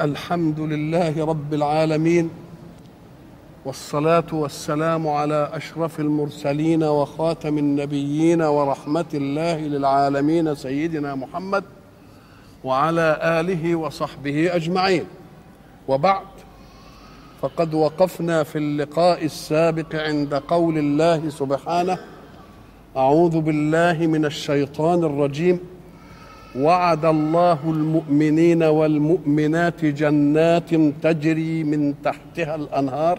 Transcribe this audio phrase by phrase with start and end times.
[0.00, 2.30] الحمد لله رب العالمين
[3.64, 11.64] والصلاة والسلام على أشرف المرسلين وخاتم النبيين ورحمة الله للعالمين سيدنا محمد
[12.64, 15.04] وعلى آله وصحبه أجمعين.
[15.88, 16.26] وبعد
[17.42, 21.98] فقد وقفنا في اللقاء السابق عند قول الله سبحانه
[22.96, 25.60] أعوذ بالله من الشيطان الرجيم.
[26.58, 33.18] وعد الله المؤمنين والمؤمنات جنات تجري من تحتها الأنهار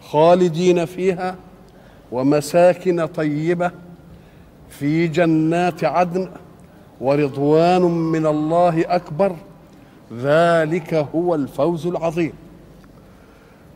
[0.00, 1.36] خالدين فيها
[2.12, 3.70] ومساكن طيبة
[4.68, 6.28] في جنات عدن
[7.00, 9.36] ورضوان من الله أكبر.
[10.12, 12.32] ذلك هو الفوز العظيم.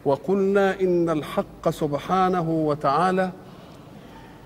[0.05, 3.31] وقلنا إن الحق سبحانه وتعالى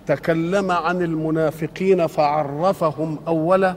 [0.06, 3.74] تكلم عن المنافقين فعرفهم أولا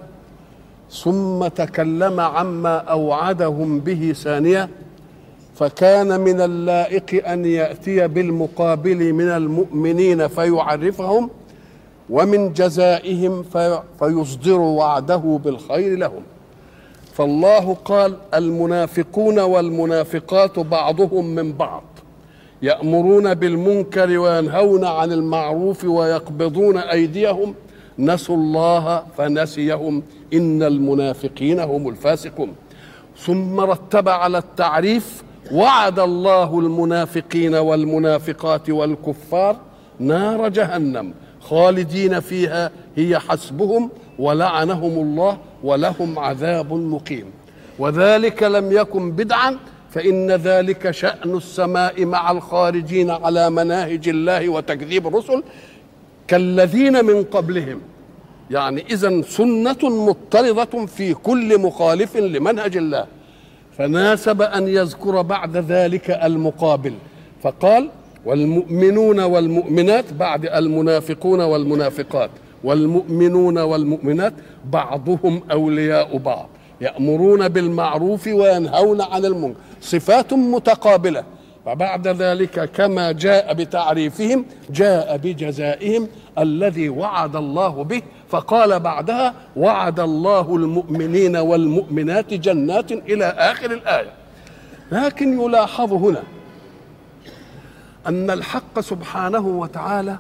[0.92, 4.70] ثم تكلم عما أوعدهم به ثانية
[5.56, 11.30] فكان من اللائق أن يأتي بالمقابل من المؤمنين فيعرفهم
[12.10, 16.22] ومن جزائهم في فيصدر وعده بالخير لهم.
[17.14, 21.84] فالله قال المنافقون والمنافقات بعضهم من بعض
[22.62, 27.56] يأمرون بالمنكر وينهون عن المعروف ويقبضون أيديهم
[28.00, 30.04] نسوا الله فنسيهم.
[30.34, 32.56] إن المنافقين هم الفاسقون.
[33.18, 39.58] ثم رتب على التعريف وعد الله المنافقين والمنافقات والكفار
[40.00, 47.26] نار جهنم خالدين فيها هي حسبهم ولعنهم الله ولهم عذاب مقيم.
[47.80, 49.58] وذلك لم يكن بدعا
[49.90, 55.44] فإن ذلك شأن السماء مع الخارجين على مناهج الله وتكذيب الرسل
[56.28, 57.82] كالذين من قبلهم.
[58.52, 63.06] يعني إذا سنة مضطردة في كل مخالف لمنهج الله.
[63.78, 66.94] فناسب أن يذكر بعد ذلك المقابل.
[67.44, 67.90] فقال
[68.26, 72.30] والمؤمنون والمؤمنات بعد المنافقون والمنافقات.
[72.64, 74.34] والمؤمنون والمؤمنات
[74.66, 76.50] بعضهم أولياء بعض.
[76.82, 79.60] يأمرون بالمعروف وينهون عن المنكر.
[79.82, 81.24] صفات متقابلة.
[81.68, 86.08] وبعد ذلك كما جاء بتعريفهم جاء بجزائهم
[86.38, 94.10] الذي وعد الله به فقال بعدها وعد الله المؤمنين والمؤمنات جنات إلى آخر الآية.
[94.92, 96.24] لكن يلاحظ هنا
[98.08, 100.18] أن الحق سبحانه وتعالى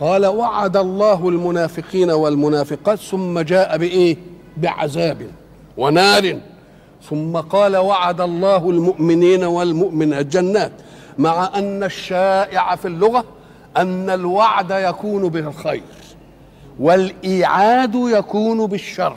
[0.00, 4.16] قال وعد الله المنافقين والمنافقات ثم جاء بإيه؟
[4.56, 5.26] بعذاب
[5.76, 6.38] ونار.
[7.10, 10.72] ثم قال وعد الله المؤمنين والمؤمنات جنات
[11.18, 13.24] مع أن الشائع في اللغة
[13.76, 15.82] أن الوعد يكون بالخير
[16.80, 19.16] والإيعاد يكون بالشر.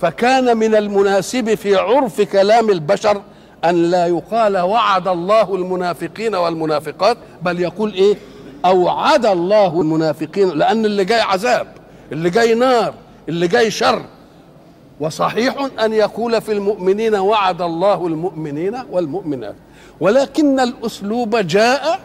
[0.00, 3.22] فكان من المناسب في عرف كلام البشر
[3.64, 8.16] أن لا يقال وعد الله المنافقين والمنافقات بل يقول إيه؟
[8.64, 11.66] أوعد الله المنافقين لأن اللي جاي عذاب
[12.12, 12.94] اللي جاي نار
[13.28, 14.02] اللي جاي شر.
[15.00, 19.54] وصحيح أن يقول في المؤمنين وعد الله المؤمنين والمؤمنات
[20.00, 22.00] ولكن الأسلوب جاء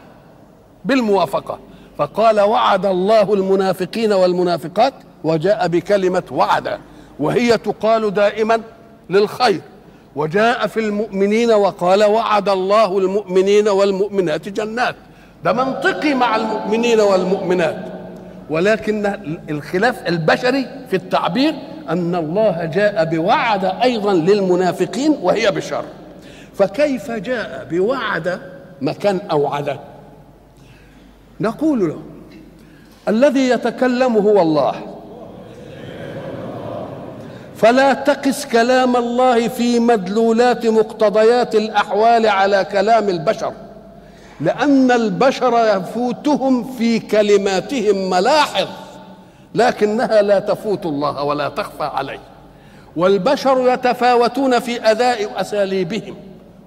[0.85, 1.59] بالموافقة.
[1.97, 4.93] فقال وعد الله المنافقين والمنافقات
[5.23, 6.79] وجاء بكلمة وعد
[7.19, 8.61] وهي تقال دائما
[9.09, 9.61] للخير.
[10.15, 14.95] وجاء في المؤمنين وقال وعد الله المؤمنين والمؤمنات جنات.
[15.43, 17.85] ده منطقي مع المؤمنين والمؤمنات.
[18.49, 21.53] ولكن الخلاف البشري في التعبير
[21.89, 25.83] أن الله جاء بوعد أيضا للمنافقين وهي بشر.
[26.55, 28.39] فكيف جاء بوعد
[28.81, 29.79] مكان اوعده
[31.39, 32.01] نقول له
[33.07, 34.75] الذي يتكلم هو الله.
[37.55, 43.53] فلا تقس كلام الله في مدلولات مقتضيات الأحوال على كلام البشر
[44.41, 48.67] لأن البشر يفوتهم في كلماتهم ملاحظ.
[49.56, 52.20] لكنها لا تفوت الله ولا تخفى عليه.
[52.96, 56.16] والبشر يتفاوتون في أداء أساليبهم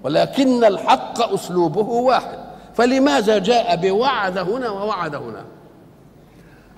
[0.03, 2.39] ولكن الحق أسلوبه واحد.
[2.75, 5.45] فلماذا جاء بوعد هنا ووعد هنا؟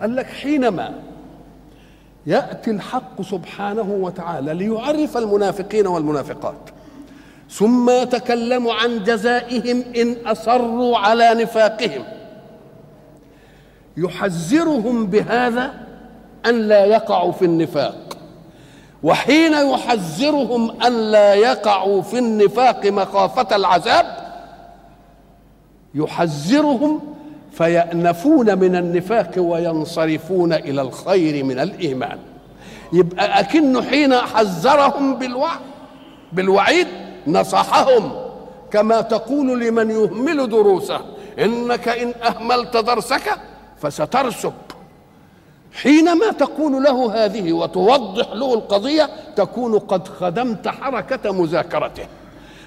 [0.00, 0.94] قال لك حينما
[2.26, 6.70] يأتي الحق سبحانه وتعالى ليعرف المنافقين والمنافقات
[7.50, 12.04] ثم يتكلم عن جزائهم إن أصروا على نفاقهم
[13.96, 15.87] يحذرهم بهذا
[16.46, 18.16] أن لا يقعوا في النفاق.
[19.02, 24.06] وحين يحذرهم أن لا يقعوا في النفاق مخافة العذاب
[25.94, 27.00] يحذرهم
[27.52, 32.18] فيأنفون من النفاق وينصرفون إلى الخير من الإيمان.
[32.92, 35.60] يبقى أكنه حين حذرهم بالوعد
[36.32, 36.86] بالوعيد
[37.26, 38.12] نصحهم.
[38.70, 41.00] كما تقول لمن يهمل دروسه
[41.38, 43.30] إنك إن أهملت درسك
[43.76, 44.52] فسترسب.
[45.82, 52.06] حينما تقول له هذه وتوضح له القضية تكون قد خدمت حركة مذاكرته.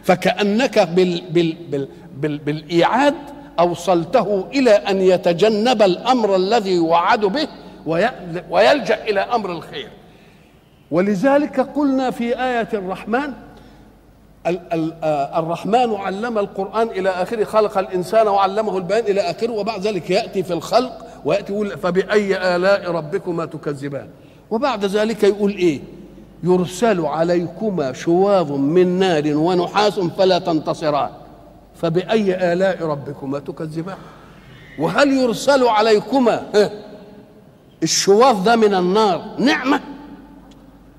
[0.04, 1.88] فكأنك بال بال بال
[2.18, 3.16] بال بالإيعاد
[3.60, 7.48] أوصلته إلى أن يتجنب الأمر الذي يوعد به
[8.50, 9.90] ويلجأ إلى أمر الخير.
[10.92, 13.34] ولذلك قلنا في آية الرحمن
[15.36, 20.54] الرحمن علم القرآن إلى آخره خلق الإنسان وعلمه البيان إلى آخره وبعد ذلك يأتي في
[20.54, 24.08] الخلق ويأتي يقول فبأي آلاء ربكما تكذبان؟
[24.52, 25.80] وبعد ذلك يقول إيه؟
[26.44, 31.10] يرسل عليكما شواظ من نار ونحاس فلا تنتصران.
[31.76, 33.98] فبأي آلاء ربكما تكذبان؟
[34.80, 36.44] وهل يرسل عليكما
[37.84, 39.80] الشواظ ده من النار نعمة؟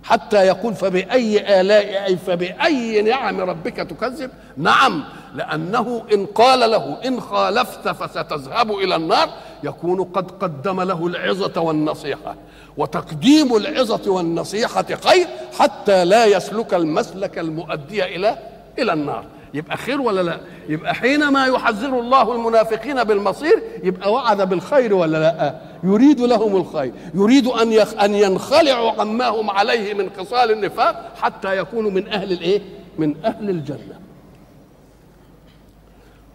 [0.05, 5.05] حتى يقول فبأي آلاء أي فبأي نعم ربك تكذب؟ نعم.
[5.35, 9.29] لأنه إن قال له إن خالفت فستذهب إلى النار
[9.65, 12.37] يكون قد قدم له العظة والنصيحة.
[12.77, 15.27] وتقديم العظة والنصيحة خير
[15.59, 18.39] حتى لا يسلك المسلك المؤدي إلى
[18.79, 19.25] إلى النار.
[19.55, 25.55] يبقى خير ولا لا؟ يبقى حينما يحذر الله المنافقين بالمصير يبقى وعد بالخير ولا لا؟
[25.85, 26.93] يريد لهم الخير.
[27.15, 32.61] يريد أن أن ينخلعوا عما هم عليه من خصال النفاق حتى يكونوا من أهل الإيه؟
[32.99, 34.02] من أهل الجنة.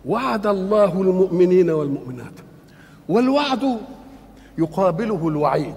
[0.05, 2.33] وعد الله المؤمنين والمؤمنات.
[3.09, 3.77] والوعد
[4.57, 5.75] يقابله الوعيد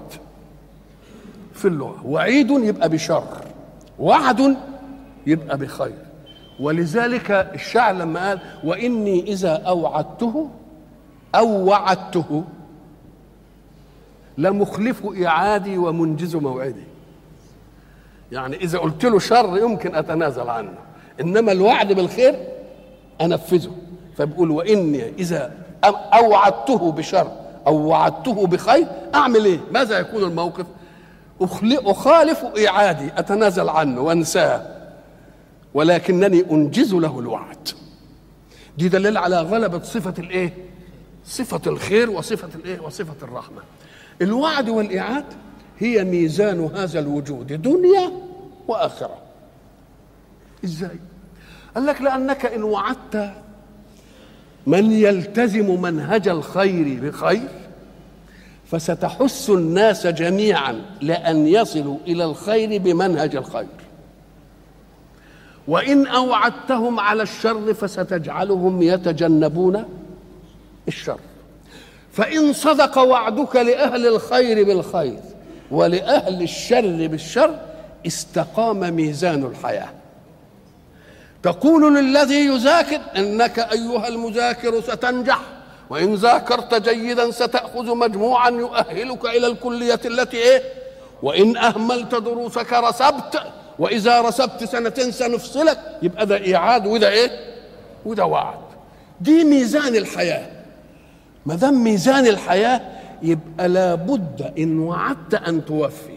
[1.55, 2.07] في اللغة.
[2.07, 3.25] وعيد يبقى بشر
[3.99, 4.57] وعد
[5.27, 5.99] يبقى بخير.
[6.61, 10.51] ولذلك الشاعر لما قال وإني إذا أوعدته
[11.35, 12.45] أو وعدته
[14.39, 16.85] لمخلف إعادي ومنجز موعدي.
[18.33, 20.75] يعني إذا قلت له شر يمكن أتنازل عنه
[21.21, 22.35] إنما الوعد بالخير
[23.21, 23.73] أنفذه.
[24.21, 25.53] فبيقول وإني إذا
[26.15, 27.33] أوعدته بشر
[27.67, 30.67] أو وعدته بخير أعمل إيه؟ ماذا يكون الموقف؟
[31.65, 34.67] أخالف إعادي أتنازل عنه وأنساه.
[35.75, 37.69] ولكنني أنجز له الوعد.
[38.79, 40.55] دي دليل على غلبة صفة الإيه؟
[41.25, 43.63] صفة الخير وصفة الإيه؟ وصفة الرحمة.
[44.23, 45.25] الوعد والإعاد
[45.79, 48.13] هي ميزان هذا الوجود دنيا
[48.69, 49.19] وآخرة.
[50.65, 51.01] إزاي؟
[51.75, 53.33] قال لك لأنك إن وعدت
[54.67, 57.49] من يلتزم منهج الخير بخير
[58.71, 63.67] فستحث الناس جميعا لأن يصلوا إلى الخير بمنهج الخير.
[65.69, 69.85] وإن أوعدتهم على الشر فستجعلهم يتجنبون
[70.89, 71.19] الشر.
[72.13, 75.19] فإن صدق وعدك لأهل الخير بالخير
[75.71, 77.59] ولأهل الشر بالشر
[78.07, 80.00] استقام ميزان الحياة.
[81.43, 85.41] تقول للذي يذاكر إنك أيها المذاكر ستنجح
[85.91, 90.63] وإن ذاكرت جيدا ستأخذ مجموعا يؤهلك إلى الكلية التي إيه؟
[91.23, 93.43] وإن أهملت دروسك رسبت
[93.79, 97.31] وإذا رسبت سنتين سنفصلك يبقى ده إيعاد وده إيه؟
[98.07, 98.59] وده وعد.
[99.21, 100.47] دي ميزان الحياة.
[101.47, 102.81] ما دام ميزان الحياة
[103.23, 106.17] يبقى لابد إن وعدت أن توفي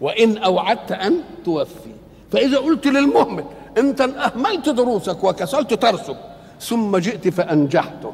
[0.00, 1.92] وإن أوعدت أن توفي.
[2.32, 3.44] فإذا قلت للمهمل
[3.78, 6.16] انت ان اهملت دروسك وكسلت ترسب
[6.60, 8.12] ثم جئت فانجحته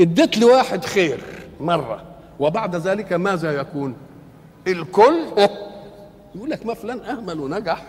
[0.00, 1.20] اديت لواحد خير
[1.60, 2.02] مرة
[2.40, 3.94] وبعد ذلك ماذا يكون؟
[4.66, 5.14] الكل
[6.34, 7.84] يقول لك ما فلان أهمل ونجح.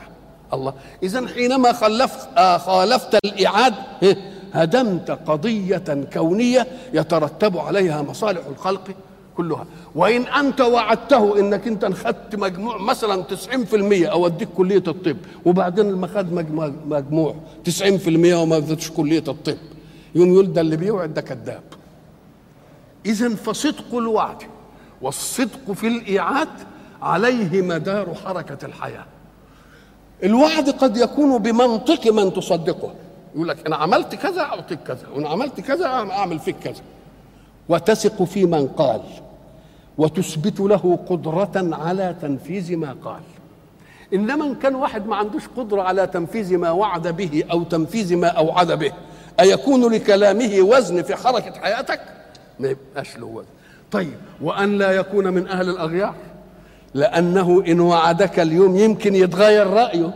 [0.53, 0.73] الله.
[1.03, 3.73] اذا حينما خلفت آه خالفت الإعاد
[4.53, 8.81] هدمت قضية كونية يترتب عليها مصالح الخلق
[9.39, 9.65] كلها.
[9.95, 16.07] وإن أنت وعدته إنك أنت خدت مجموع مثلا 90% أو اديك كلية الطب وبعدين لما
[16.07, 16.33] خد
[16.87, 19.57] مجموع 90% وما أدتش كلية الطب.
[20.15, 21.63] يوم يقول ده اللي بيوعد ده كذاب.
[23.05, 24.37] اذا فصدق الوعد
[25.01, 26.47] والصدق في الإيعاد
[27.01, 29.05] عليه مدار حركة الحياة.
[30.23, 32.93] الوعد قد يكون بمنطق من تصدقه.
[33.35, 36.81] يقول لك أنا عملت كذا أعطيك كذا وأنا عملت كذا أعمل فيك كذا.
[37.69, 39.01] وتثق في من قال.
[39.99, 43.21] وتثبت له قدرة على تنفيذ ما قال.
[44.13, 48.27] إنما إن كان واحد ما عندوش قدرة على تنفيذ ما وعد به أو تنفيذ ما
[48.27, 48.91] أوعد به
[49.39, 52.01] أيكون لكلامه وزن في حركة حياتك؟
[52.59, 53.47] ما يبقاش له وزن.
[53.91, 56.15] طيب وأن لا يكون من أهل الأغيار؟
[56.93, 60.13] لأنه إن وعدك اليوم يمكن يتغير رأيه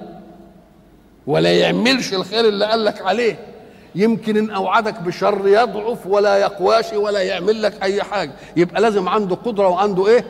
[1.28, 3.53] ولا يعملش الخير اللي قال لك عليه.
[3.96, 8.32] يمكن إن أوعدك بشر يضعف ولا يقواش ولا يعمل لك أي حاجة.
[8.58, 10.26] يبقى لازم عنده قدرة وعنده إيه؟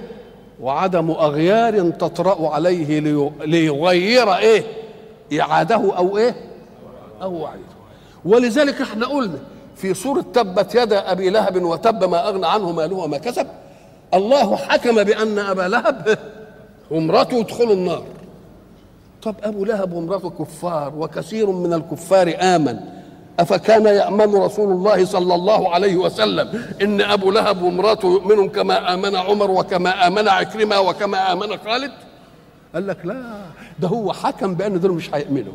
[0.62, 3.00] وعدم أغيار تطرأ عليه
[3.46, 4.64] ليغير إيه؟
[5.42, 6.36] إعاده أو إيه؟
[7.22, 7.62] أو وعيد
[8.26, 9.40] ولذلك إحنا قلنا
[9.76, 13.48] في سورة تبت يدا أبي لهب وتب ما أغنى عنه ماله وما كسب
[14.14, 16.18] الله حكم بأن أبا لهب
[16.92, 18.04] وامرأته يدخلوا النار.
[19.24, 22.80] طب أبو لهب وامرأته كفار وكثير من الكفار آمن.
[23.40, 29.16] أفكان يأمن رسول الله صلى الله عليه وسلم إن أبو لهب وامرأته يؤمنون كما آمن
[29.16, 31.92] عمر وكما آمن عكرمة وكما آمن خالد؟
[32.74, 33.24] قال لك لا
[33.80, 35.54] ده هو حكم بأن دول مش هيؤمنوا.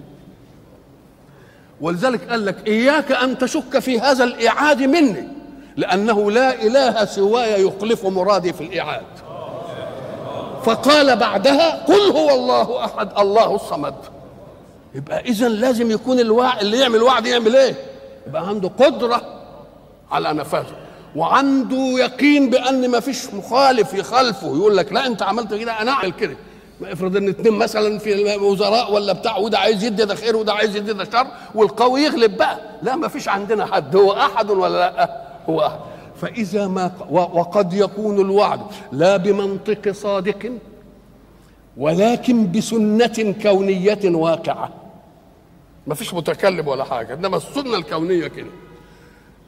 [1.80, 5.28] ولذلك قال لك إياك أن تشك في هذا الإعاد مني
[5.76, 9.06] لأنه لا إله سواي يخلف مرادي في الإعاد.
[10.64, 13.94] فقال بعدها قل هو الله أحد الله الصمد.
[14.98, 17.74] يبقى إذا لازم يكون الوعد اللي يعمل وعد يعمل إيه؟
[18.26, 19.22] يبقى عنده قدرة
[20.10, 20.76] على نفاذه.
[21.16, 24.46] وعنده يقين بأن ما فيش مخالف يخالفه.
[24.46, 26.36] يقول لك لا أنت عملت كده أنا أعمل كده.
[26.84, 30.76] افرض إن اتنين مثلا في وزراء ولا بتاع وده عايز يدي ده خير وده عايز
[30.76, 32.58] يدي ده شر والقوي يغلب بقى.
[32.82, 33.96] لا ما فيش عندنا حد.
[33.96, 35.10] هو أحد ولا لأ؟
[35.48, 35.78] هو أحد.
[36.20, 38.60] فإذا ما وقد يكون الوعد
[38.92, 40.52] لا بمنطق صادق
[41.76, 44.70] ولكن بسنة كونية واقعة.
[45.88, 48.50] ما فيش متكلم ولا حاجة إنما السنة الكونية كده.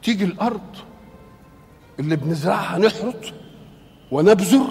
[0.03, 0.61] تيجي الأرض
[1.99, 3.15] اللي بنزرعها نحرط
[4.11, 4.67] ونبذر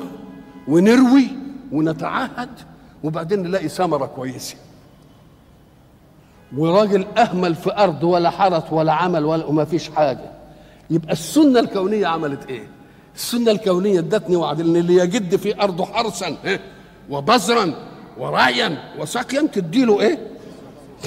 [0.68, 1.26] ونروي
[1.72, 2.48] ونتعهد
[3.04, 4.56] وبعدين نلاقي ثمرة كويسة.
[6.56, 10.32] وراجل أهمل في أرض ولا حرث ولا عمل ولا وما فيش حاجة.
[10.90, 12.68] يبقى السنة الكونية عملت إيه؟
[13.14, 16.36] السنة الكونية ادتني وعد إن اللي يجد في ارضه حرثا
[17.10, 17.72] وبذرا
[18.18, 20.18] ورعيا وسقيا تديله إيه؟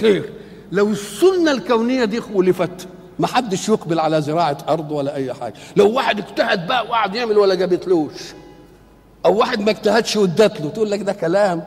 [0.02, 0.34] خير.
[0.74, 2.88] لو السنة الكونية دي خولفت
[3.20, 5.54] ما حدش يقبل على زراعة أرض ولا أي حاجة.
[5.76, 8.12] لو واحد اجتهد بقى وقعد يعمل ولا جابتلوش
[9.26, 11.64] أو واحد ما اجتهدش وادت له تقول لك ده كلام.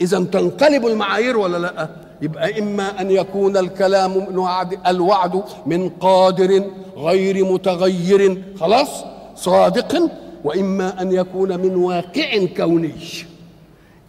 [0.00, 1.88] إذا تنقلب المعايير ولا لأ؟
[2.22, 6.64] يبقى إما أن يكون الكلام من وعد الوعد من قادر
[6.96, 8.88] غير متغير خلاص
[9.36, 10.10] صادق
[10.44, 12.94] وإما أن يكون من واقع كوني.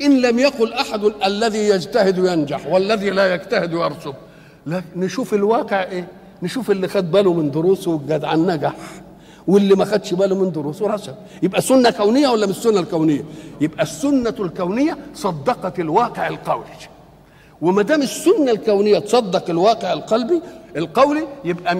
[0.01, 4.13] إن لم يقل أحد الذي يجتهد ينجح والذي لا يجتهد يرسب
[4.95, 6.07] نشوف الواقع إيه؟
[6.43, 8.75] نشوف اللي خد باله من دروسه والجدع نجح
[9.47, 11.15] واللي ما خدش باله من دروسه رسب.
[11.43, 13.25] يبقى سنه كونية ولا مش سنه الكونية؟
[13.62, 16.63] يبقى السنة الكونية صدقت الواقع القولي
[17.63, 20.41] وما دام السنة الكونية تصدق الواقع القلبي
[20.77, 21.75] القولي يبقى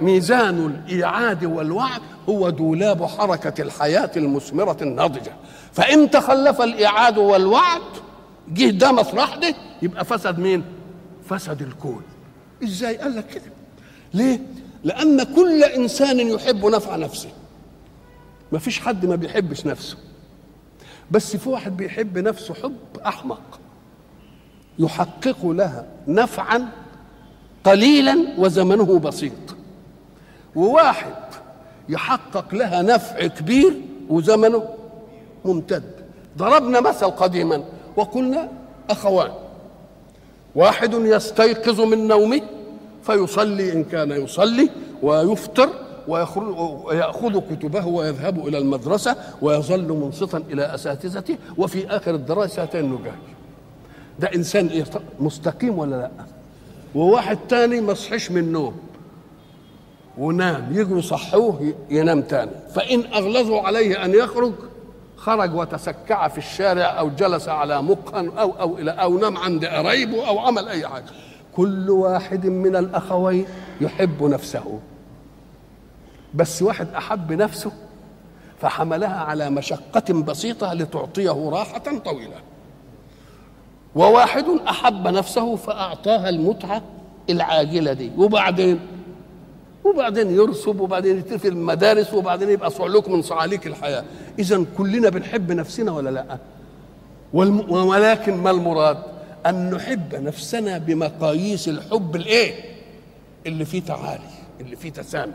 [0.00, 5.32] ميزان الإيعاد والوعد هو دولاب حركة الحياة المثمرة الناضجة.
[5.72, 7.80] فإن تخلف الإيعاد والوعد
[8.48, 10.64] جه ده مطرح ده يبقى فسد مين؟
[11.28, 12.02] فسد الكون.
[12.64, 13.52] إزاي؟ قال لك كده.
[14.14, 14.40] ليه؟
[14.84, 17.28] لأن كل إنسان يحب نفع نفسه.
[18.52, 19.96] ما فيش حد ما بيحبش نفسه.
[21.10, 23.55] بس في واحد بيحب نفسه حب أحمق.
[24.78, 26.68] يحقق لها نفعا
[27.64, 29.32] قليلا وزمنه بسيط.
[30.56, 31.14] وواحد
[31.88, 34.62] يحقق لها نفع كبير وزمنه
[35.44, 35.82] ممتد.
[36.38, 37.64] ضربنا مثل قديما
[37.96, 38.48] وقلنا
[38.90, 39.30] أخوان
[40.54, 42.40] واحد يستيقظ من نومه
[43.02, 44.70] فيصلي إن كان يصلي
[45.02, 45.68] ويفطر
[46.08, 53.14] ويأخذ كتبه ويذهب إلى المدرسة ويظل منصتا إلى أساتذته وفي آخر الدراسة النجاح
[54.20, 54.84] ده إنسان إيه؟
[55.20, 56.10] مستقيم ولا لأ؟
[56.94, 58.76] وواحد تاني ما صحيش من النوم.
[60.18, 62.50] ونام يجوا يصحوه ينام تاني.
[62.74, 64.52] فإن أغلظوا عليه أن يخرج
[65.16, 70.28] خرج وتسكع في الشارع أو جلس على مقهى أو أو إلى أو نام عند قرايبه
[70.28, 71.04] أو عمل أي حاجة.
[71.56, 73.46] كل واحد من الأخوين
[73.80, 74.80] يحب نفسه.
[76.34, 77.72] بس واحد أحب نفسه
[78.60, 82.36] فحملها على مشقة بسيطة لتعطيه راحة طويلة.
[83.96, 86.82] وواحد أحب نفسه فأعطاها المتعة
[87.30, 88.10] العاجلة دي.
[88.18, 88.80] وبعدين
[89.84, 94.04] وبعدين يرسب وبعدين يتفل المدارس وبعدين يبقى صعلوك من صعاليك الحياة.
[94.38, 96.38] اذا كلنا بنحب نفسنا ولا لأ؟
[97.68, 98.98] ولكن ما المراد؟
[99.46, 102.54] أن نحب نفسنا بمقاييس الحب الإيه؟
[103.46, 105.32] اللي فيه تعالي اللي فيه تسامي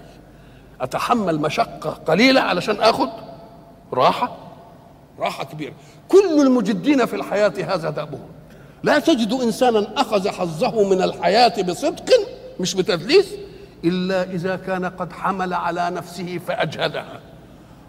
[0.81, 3.09] أتحمل مشقة قليلة علشان آخد
[3.93, 4.37] راحة؟
[5.19, 5.73] راحة كبيرة.
[6.09, 8.27] كل المجدين في الحياة هذا دأبهم.
[8.83, 12.09] لا تجد إنسانا أخذ حظه من الحياة بصدق
[12.59, 13.27] مش بتدليس
[13.85, 17.19] إلا إذا كان قد حمل على نفسه فأجهدها.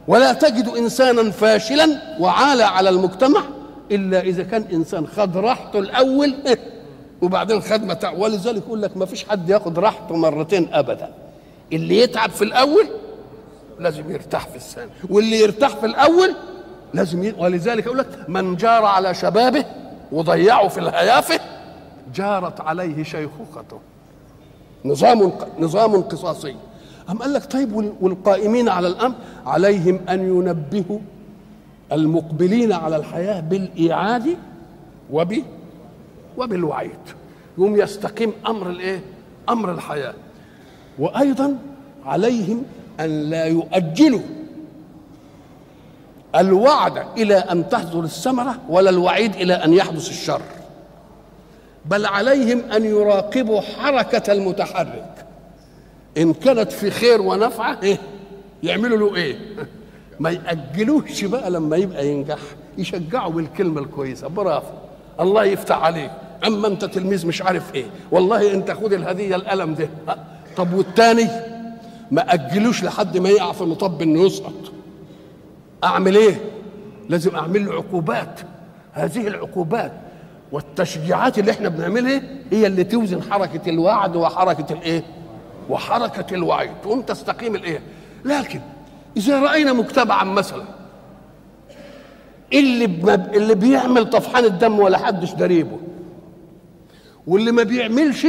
[0.09, 3.43] ولا تجد إنسانا فاشلا وعال على المجتمع
[3.91, 6.35] إلا إذا كان إنسان خد راحته الأول
[7.23, 11.09] وبعدين خد متاع ولذلك يقول لك ما فيش حد ياخد راحته مرتين ابدا.
[11.73, 12.87] اللي يتعب في الأول
[13.81, 16.35] لازم يرتاح في الثاني واللي يرتاح في الأول
[16.95, 17.35] لازم ي...
[17.39, 19.65] ولذلك يقول لك من جار على شبابه
[20.13, 21.41] وضيعه في الهيافة؟
[22.15, 23.79] جارت عليه شيخوخته.
[24.85, 26.57] نظام نظام قصاصي
[27.11, 29.15] أم قال لك طيب والقائمين على الأمر؟
[29.47, 30.99] عليهم أن ينبهوا
[31.93, 34.37] المقبلين على الحياة بالإيعاد
[35.11, 35.37] وب
[36.39, 36.91] وبالوعيد.
[37.59, 39.01] يوم يستقيم أمر الإيه؟
[39.49, 40.15] أمر الحياة.
[40.99, 41.57] وأيضا
[42.07, 42.63] عليهم
[43.01, 44.21] أن لا يؤجلوا
[46.37, 50.41] الوعد إلى أن تحصل الثمرة ولا الوعيد إلى أن يحدث الشر.
[51.85, 55.27] بل عليهم أن يراقبوا حركة المتحرك.
[56.19, 57.99] إن كانت في خير ونفعة إيه؟
[58.63, 59.37] يعملوا له إيه؟
[60.21, 62.39] ما يأجلوش بقى لما يبقى ينجح.
[62.79, 64.29] يشجعوا بالكلمة الكويسة.
[64.29, 64.73] برافو.
[65.21, 66.11] الله يفتح عليك.
[66.47, 67.85] أما أنت تلميذ مش عارف إيه.
[68.11, 69.89] والله أنت خد الهدية القلم ده.
[70.57, 71.29] طب والتاني؟
[72.11, 74.53] ما أجلوش لحد ما يقع في مطب إنه يسقط
[75.85, 76.35] أعمل إيه؟
[77.09, 78.41] لازم أعمل له عقوبات
[78.93, 79.93] هذه العقوبات
[80.53, 85.03] والتشجيعات اللي إحنا بنعملها هي اللي توزن حركة الوعد وحركة الإيه؟
[85.71, 87.81] وحركة الوعي تقوم تستقيم الإيه؟
[88.25, 88.61] لكن
[89.17, 90.65] إذا رأينا مجتمعا مثلا
[92.53, 92.85] اللي
[93.35, 95.79] اللي بيعمل طفحان الدم ولا حدش دريبه
[97.27, 98.27] واللي ما بيعملش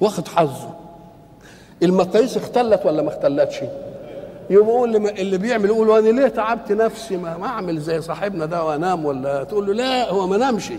[0.00, 0.74] واخد حظه
[1.82, 3.56] المقاييس اختلت ولا ما اختلتش؟
[4.50, 9.44] يقول اللي, بيعمل يقول أنا ليه تعبت نفسي؟ ما, أعمل زي صاحبنا ده وأنام ولا
[9.44, 10.72] تقول له لا هو ما نامش.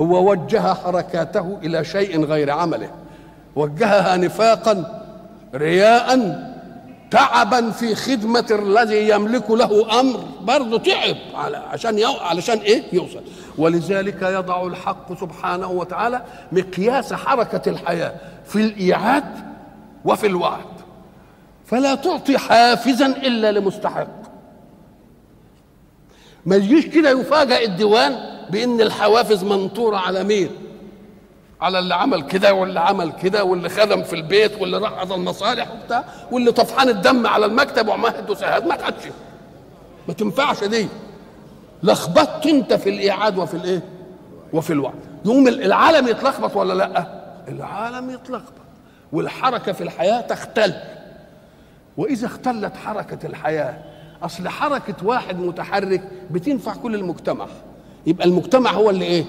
[0.00, 2.90] هو وجه حركاته إلى شيء غير عمله.
[3.56, 5.02] وجهها نفاقا
[5.54, 6.40] رياء
[7.10, 10.20] تعبا في خدمة الذي يملك له أمر.
[10.42, 11.16] برضه تعب
[11.72, 12.12] عشان يو...
[12.12, 13.20] علشان إيه؟ يوصل.
[13.58, 18.12] ولذلك يضع الحق سبحانه وتعالى مقياس حركة الحياة
[18.44, 19.24] في الإيعاد
[20.04, 20.79] وفي الوعد.
[21.70, 24.06] فلا تعطي حافزا إلا لمستحق.
[26.46, 28.18] ما يجيش كده يفاجأ الديوان
[28.50, 30.50] بإن الحوافز منطورة على مين؟
[31.60, 36.04] على اللي عمل كده واللي عمل كده واللي خدم في البيت واللي قضى المصالح وبتاع
[36.30, 38.66] واللي طفحان الدم على المكتب ومهد وسهاد.
[38.66, 39.04] ما تحدش
[40.08, 40.88] ما تنفعش دي.
[41.82, 43.82] لخبطت أنت في الإيعاد وفي الإيه؟
[44.52, 44.94] وفي الوعد.
[45.24, 47.06] يقوم العالم يتلخبط ولا لأ؟
[47.48, 48.52] العالم يتلخبط.
[49.12, 50.74] والحركة في الحياة تختل
[52.00, 53.74] وإذا اختلت حركة الحياة
[54.22, 57.46] أصل حركة واحد متحرك بتنفع كل المجتمع.
[58.06, 59.24] يبقى المجتمع هو اللي إيه؟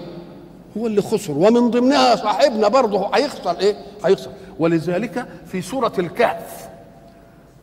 [0.77, 1.33] هو اللي خسر.
[1.33, 4.29] ومن ضمنها صاحبنا برضه هيخسر إيه؟ هيخسر.
[4.59, 6.69] ولذلك في سورة الكهف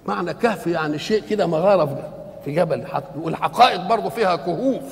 [0.07, 2.12] معنى كهف يعني شيء كده مغارة
[2.44, 2.85] في جبل.
[3.23, 4.83] والحقائق برضه فيها كهوف.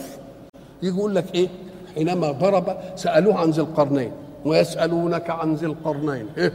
[0.83, 1.49] يجي يقول لك إيه؟
[1.95, 4.13] حينما ضرب سألوه عن ذي القرنين
[4.45, 6.27] ويسألونك عن ذي القرنين.
[6.39, 6.53] إيه؟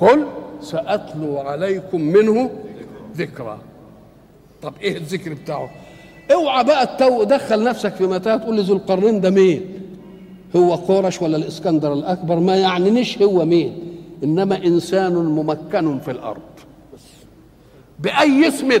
[0.00, 0.26] قل.
[0.60, 2.50] سأتلو عليكم منه
[3.16, 3.58] ذكرى.
[4.62, 5.70] طب إيه الذكر بتاعه؟
[6.32, 9.80] اوعى بقى التو دخل نفسك في متاهة تقول لي ذو القرنين ده مين؟
[10.56, 13.94] هو قورش ولا الإسكندر الأكبر؟ ما يعنينيش هو مين
[14.24, 16.40] إنما إنسان ممكن في الأرض.
[17.98, 18.72] بأي اسم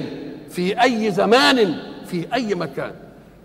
[0.48, 1.74] في أي زمان
[2.06, 2.92] في أي مكان.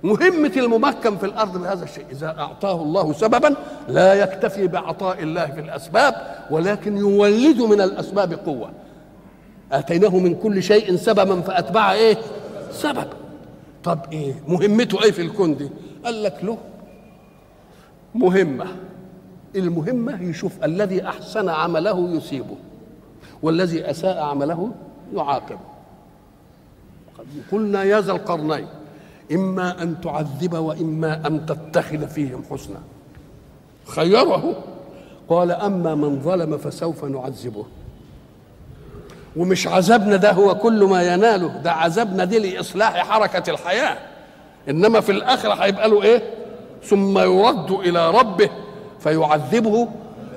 [0.03, 2.05] مهمة الممكن في الأرض بهذا الشيء.
[2.11, 3.55] إذا أعطاه الله سببا
[3.87, 6.15] لا يكتفي بعطاء الله في الأسباب
[6.51, 8.71] ولكن يولد من الأسباب قوة.
[9.71, 12.17] آتيناه من كل شيء سببا فأتبع إيه؟
[12.71, 13.07] سبب.
[13.83, 15.69] طب إيه؟ مهمته إيه في الكون دي؟
[16.05, 16.57] قال لك له
[18.15, 18.65] مهمة.
[19.55, 22.55] المهمة يشوف الذي أحسن عمله يصيبه
[23.41, 24.71] والذي أساء عمله
[25.15, 25.59] يعاقبه.
[27.51, 28.67] قلنا يا ذا القرنين.
[29.31, 32.79] إما أن تعذب وإما أن تتخذ فيهم حسنا.
[33.85, 34.55] خيره.
[35.29, 37.65] قال أما من ظلم فسوف نعذبه.
[39.35, 43.97] ومش عذابنا ده هو كل ما يناله ده عذابنا دي لإصلاح حركة الحياة.
[44.69, 46.23] إنما في الآخرة هيبقى له إيه؟
[46.83, 48.49] ثم يرد إلى ربه
[48.99, 49.87] فيعذبه.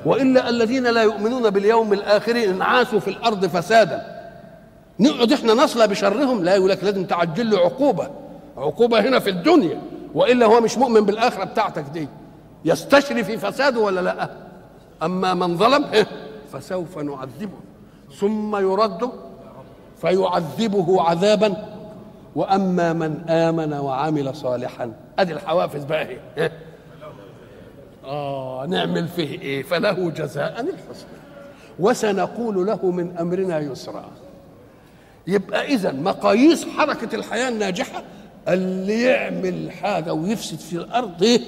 [0.06, 4.16] وإلا الذين لا يؤمنون باليوم الآخر انعاسوا في الأرض فسادا.
[5.00, 8.10] نقعد إحنا نصلى بشرهم لا يقول لك لازم تعجل له عقوبة.
[8.56, 9.82] عقوبة هنا في الدنيا
[10.14, 12.08] وإلا هو مش مؤمن بالآخرة بتاعتك دي.
[12.64, 14.30] يستشري في فساده ولا لأ؟
[15.02, 16.06] أما من ظلم
[16.52, 17.58] فسوف نعذبه.
[18.18, 19.10] ثم يرد
[20.00, 21.76] فيعذبه عذابا.
[22.36, 26.50] وأما من آمن وعمل صالحا أدي الحوافز بقى هي
[28.04, 31.16] آه نعمل فيه إيه؟ فله جزاء الحسنى.
[31.78, 34.04] وسنقول له من أمرنا يسرا.
[35.26, 38.02] يبقى اذا مقاييس حركة الحياة الناجحة
[38.48, 41.40] اللي يعمل حاجة ويفسد في الأرض إيه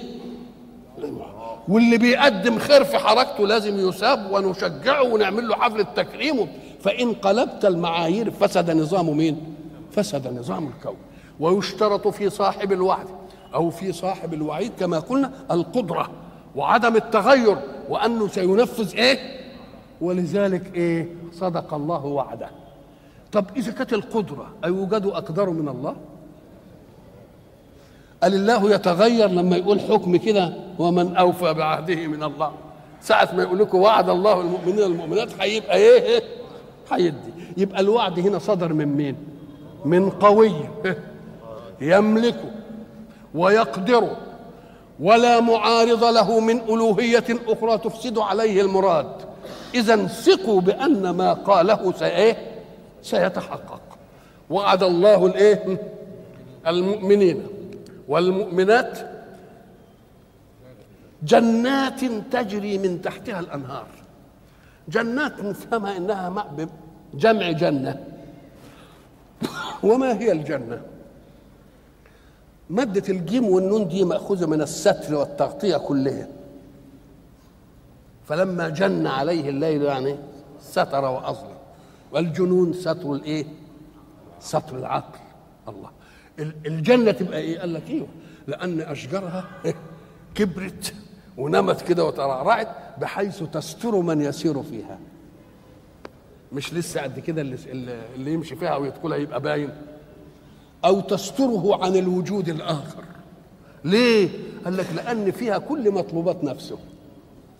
[1.68, 6.48] واللي بيقدم خير في حركته لازم يساب ونشجعه ونعمل له حفله تكريمه
[6.80, 9.54] فإن قلبت المعايير فسد نظام مين؟
[9.92, 10.96] فسد نظام الكون.
[11.40, 13.06] ويشترط في صاحب الوعد
[13.54, 16.10] أو في صاحب الوعيد كما قلنا القدرة
[16.56, 17.56] وعدم التغير
[17.88, 19.18] وأنه سينفذ إيه؟
[20.00, 22.50] ولذلك إيه؟ صدق الله وعده.
[23.32, 25.96] طب إذا كانت القدرة أيوجد أقدر من الله؟
[28.22, 32.52] قال الله يتغير لما يقول حكم كده ومن أوفى بعهده من الله
[33.00, 36.22] ساعة ما يقول لكم وعد الله المؤمنين والمؤمنات هيبقى إيه؟
[36.92, 37.16] هيدي
[37.56, 39.16] يبقى الوعد هنا صدر من مين؟
[39.84, 40.52] من قوي
[41.80, 42.50] يملكه
[43.34, 44.16] ويقدره
[45.00, 49.06] ولا معارض له من ألوهية أخرى تفسد عليه المراد
[49.74, 52.36] إذا ثقوا بأن ما قاله سإيه؟
[53.02, 53.80] سيتحقق
[54.50, 55.82] وعد الله الإيه؟
[56.66, 57.42] المؤمنين
[58.08, 58.98] والمؤمنات
[61.22, 63.86] جنات تجري من تحتها الأنهار.
[64.88, 66.46] جنات نفهمها إنها
[67.14, 68.04] جمع جنة.
[69.82, 70.82] وما هي الجنة؟
[72.70, 76.28] مادة الجيم والنون دي مأخوذة من الستر والتغطية كلها.
[78.28, 80.16] فلما جن عليه الليل يعني
[80.60, 81.58] ستر وأظلم.
[82.12, 83.46] والجنون ستر الإيه؟
[84.40, 85.18] ستر العقل.
[85.68, 85.90] الله.
[86.66, 88.06] الجنة تبقى إيه؟ قال لك إيه؟
[88.46, 89.44] لأن أشجارها
[90.34, 90.94] كبرت
[91.36, 92.68] ونمت كده وترعرعت
[93.00, 94.98] بحيث تستر من يسير فيها.
[96.52, 97.56] مش لسه قد كده اللي,
[98.14, 99.70] اللي يمشي فيها أو يدخلها يبقى باين.
[100.84, 103.04] أو تستره عن الوجود الآخر.
[103.84, 104.28] ليه؟
[104.64, 106.78] قال لك لأن فيها كل مطلوبات نفسه.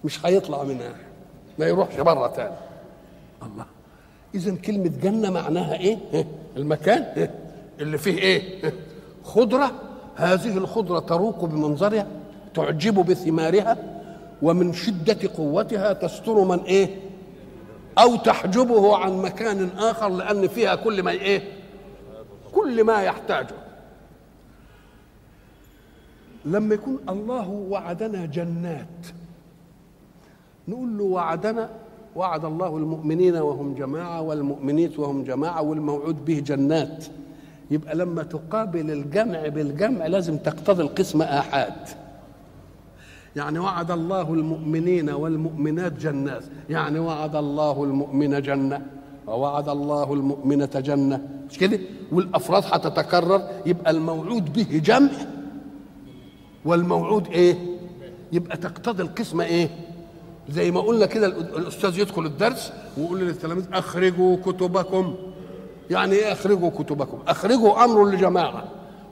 [0.05, 0.95] مش هيطلع منها.
[1.59, 2.55] ما يروحش بره تاني.
[3.43, 3.67] الله.
[4.35, 5.99] اذا كلمة جنة معناها إيه؟
[6.57, 7.29] المكان.
[7.81, 8.73] اللي فيه إيه؟
[9.25, 9.73] خضرة.
[10.17, 12.07] هذه الخضرة تروق بمنظرها
[12.55, 13.77] تعجب بثمارها
[14.43, 16.97] ومن شدة قوتها تستر من إيه؟
[17.99, 21.43] أو تحجبه عن مكان آخر لأن فيها كل ما إيه؟
[22.55, 23.55] كل ما يحتاجه.
[26.45, 29.07] لما يكون الله وعدنا جنات
[30.69, 31.71] نقول له وعدنا
[32.17, 37.05] وعد الله المؤمنين وهم جماعة والمؤمنين وهم جماعة والموعود به جنات.
[37.71, 41.73] يبقى لما تقابل الجمع بالجمع لازم تقتضي القسم آحاد.
[43.37, 46.45] يعني وعد الله المؤمنين والمؤمنات جنات.
[46.71, 48.83] يعني وعد الله المؤمن جنة
[49.27, 51.29] ووعد الله المؤمنة جنة.
[51.51, 51.79] مش كده؟
[52.13, 55.11] والأفراد هتتكرر يبقى الموعود به جمع.
[56.65, 57.57] والموعود إيه؟
[58.33, 59.69] يبقى تقتضي القسمة إيه؟
[60.51, 65.15] زي ما قلنا كده الأستاذ يدخل الدرس ويقول للتلاميذ أخرجوا كتبكم.
[65.91, 68.65] يعني إيه أخرجوا كتبكم؟ أخرجوا أمر لجماعة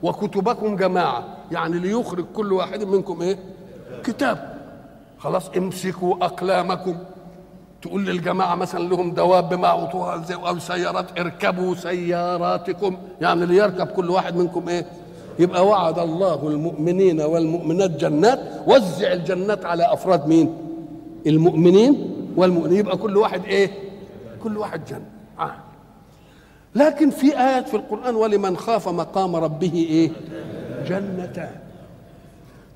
[0.03, 3.37] وكتبكم جماعة يعني ليخرج كل واحد منكم إيه؟
[4.03, 4.57] كتاب.
[5.17, 6.95] خلاص امسكوا أقلامكم.
[7.81, 12.97] تقول للجماعة مثلا لهم دواب بما اعطوها أو سيارات اركبوا سياراتكم.
[13.21, 14.85] يعني ليركب كل واحد منكم إيه؟
[15.39, 18.39] يبقى وعد الله المؤمنين والمؤمنات جنات.
[18.67, 20.57] وزع الجنات على أفراد مين؟
[21.27, 22.79] المؤمنين والمؤمنين.
[22.79, 23.71] يبقى كل واحد إيه؟
[24.43, 25.16] كل واحد جنة.
[26.77, 30.11] لكن في آيات في القرآن ولمن خاف مقام ربه إيه؟
[30.87, 31.49] جنتان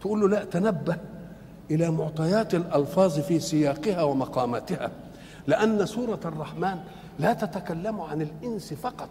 [0.02, 0.98] تقول له لا تنبه
[1.72, 4.92] إلى معطيات الألفاظ في سياقها ومقاماتها
[5.48, 6.76] لأن سورة الرحمن
[7.20, 9.10] لا تتكلم عن الإنس فقط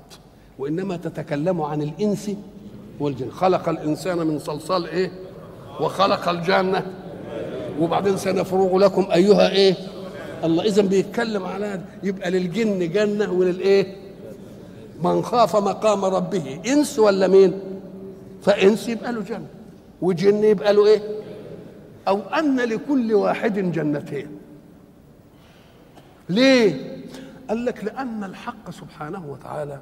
[0.58, 2.30] وإنما تتكلم عن الإنس
[3.00, 3.30] والجن.
[3.30, 5.10] خلق الإنسان من صلصال إيه؟
[5.80, 6.86] وخلق الجنة.
[7.80, 9.74] وبعدين سنفرغ لكم أيها إيه؟
[10.44, 10.64] الله.
[10.64, 13.96] اذا بيتكلم على يبقى للجن جنة وللإيه؟
[15.04, 17.60] من خاف مقام ربه إنس ولا مين؟
[18.42, 19.46] فإنس يبقى له جنة.
[20.02, 21.02] وجن يبقى له إيه؟
[22.08, 24.28] أو أن لكل واحد جنتين.
[26.28, 26.96] ليه؟
[27.48, 29.80] قال لك لأن الحق سبحانه وتعالى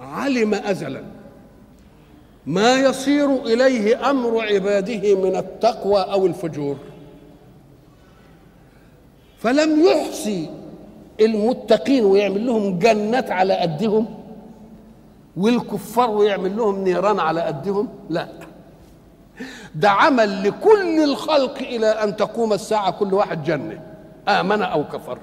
[0.00, 1.02] علم ازلا.
[2.46, 6.76] ما يصير إليه أمر عباده من التقوى أو الفجور.
[9.38, 10.50] فلم يحصي
[11.20, 14.06] المتقين ويعمل لهم جنات على قدهم
[15.36, 18.28] والكفار ويعمل لهم نيران على قدهم؟ لا.
[19.74, 23.80] ده عمل لكل الخلق إلى أن تقوم الساعة كل واحد جنة
[24.28, 25.18] آمن أو كفر.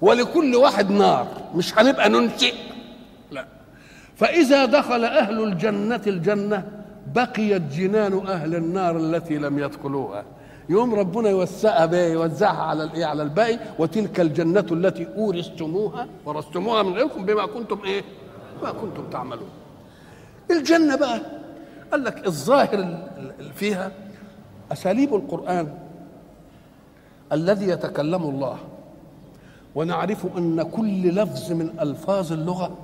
[0.00, 2.54] ولكل واحد نار مش هنبقى ننشئ.
[3.30, 3.44] لا.
[4.16, 6.64] فإذا دخل أهل الجنة الجنة
[7.14, 10.24] بقيت جنان أهل النار التي لم يدخلوها.
[10.68, 16.92] يوم ربنا يوسعها بيه يوزعها على الايه على الباقي وتلك الجنة التي أورثتموها ورثتموها من
[16.92, 18.02] غيركم بما كنتم إيه؟
[18.62, 19.48] ما كنتم تعملون.
[20.50, 21.20] الجنة بقى
[21.92, 22.98] قال لك الظاهر
[23.54, 23.92] فيها
[24.72, 25.68] أساليب القرآن
[27.32, 28.56] الذي يتكلم الله
[29.74, 32.76] ونعرف أن كل لفظ من ألفاظ اللغة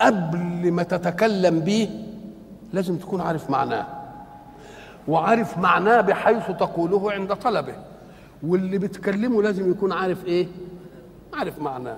[0.00, 1.88] قبل ما تتكلم به
[2.72, 3.86] لازم تكون عارف معناه
[5.08, 7.74] وعارف معناه بحيث تقوله عند طلبه.
[8.42, 10.46] واللي بتكلمه لازم يكون عارف إيه؟
[11.34, 11.96] عارف معناه.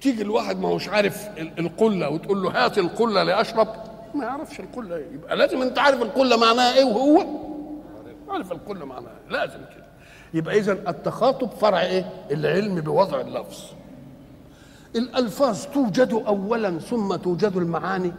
[0.00, 3.68] تيجي الواحد ما هوش عارف القلة وتقول له هات القلة لأشرب
[4.14, 4.96] ما يعرفش القلة.
[4.96, 7.24] إيه يبقى لازم أنت عارف القلة معناها إيه وهو؟
[8.30, 9.16] عارف القلة معناها.
[9.30, 9.84] لازم كده.
[10.34, 13.58] يبقى إذا التخاطب فرع إيه؟ العلم بوضع اللفظ.
[14.96, 18.12] الألفاظ توجد اولا ثم توجد المعاني.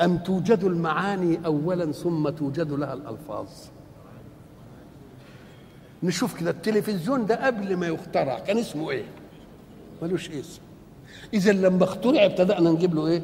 [0.00, 3.46] أم توجد المعاني اولا ثم توجد لها الألفاظ؟
[6.02, 9.04] نشوف كده التلفزيون ده قبل ما يخترع كان اسمه إيه؟
[10.02, 10.60] ملوش اسم.
[11.34, 13.22] اذا لما اخترع ابتدأنا نجيب له إيه؟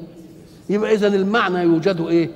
[0.70, 2.30] يبقى اذا المعنى يوجد إيه؟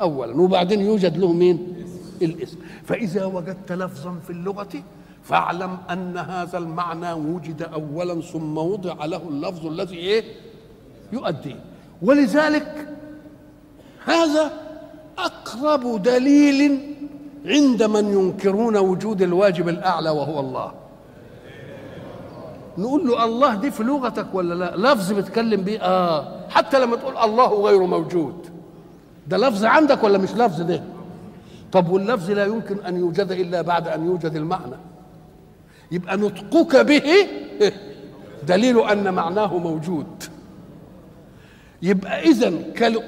[0.00, 0.40] اولا.
[0.40, 1.74] وبعدين يوجد له مين؟
[2.22, 2.58] الاسم.
[2.84, 4.68] فإذا وجدت لفظا في اللغة
[5.22, 10.24] فاعلم أن هذا المعنى وجد اولا ثم وضع له اللفظ الذي إيه؟
[11.12, 11.56] يؤديه
[12.02, 12.88] ولذلك
[14.04, 14.52] هذا
[15.18, 16.94] أقرب دليل
[17.46, 20.72] عند من ينكرون وجود الواجب الأعلى وهو الله.
[22.78, 26.48] نقول له الله دي في لغتك ولا لا؟ لفظ بتكلم بيه؟ آه.
[26.50, 28.46] حتى لما تقول الله غير موجود.
[29.28, 30.82] ده لفظ عندك ولا مش لفظ ده؟
[31.72, 34.76] طب واللفظ لا يمكن أن يوجد إلا بعد أن يوجد المعنى.
[35.92, 37.02] يبقى نطقك به
[38.48, 40.23] دليل أن معناه موجود.
[41.84, 42.52] يبقى اذا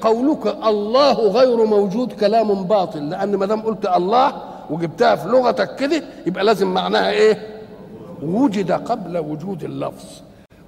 [0.01, 3.09] قولك الله غير موجود كلام باطل.
[3.09, 7.47] لأن ما دام قلت الله وجبتها في لغتك كده يبقى لازم معناها إيه؟
[8.23, 10.05] وجد قبل وجود اللفظ.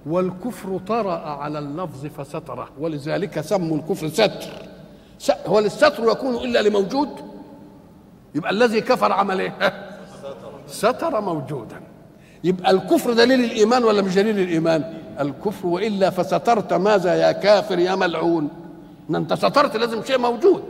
[0.05, 2.69] والكفر طرأ على اللفظ فستره.
[2.79, 4.49] ولذلك سموا الكفر ستر.
[5.47, 7.09] هو الستر يكون إلا لموجود؟
[8.35, 9.53] يبقى الذي كفر عمل إيه؟
[10.67, 11.81] ستر موجودا.
[12.43, 17.95] يبقى الكفر دليل الإيمان ولا مش دليل الإيمان؟ الكفر وإلا فسترت ماذا يا كافر يا
[17.95, 18.49] ملعون؟
[19.09, 20.63] إن أنت سترت لازم شيء موجود.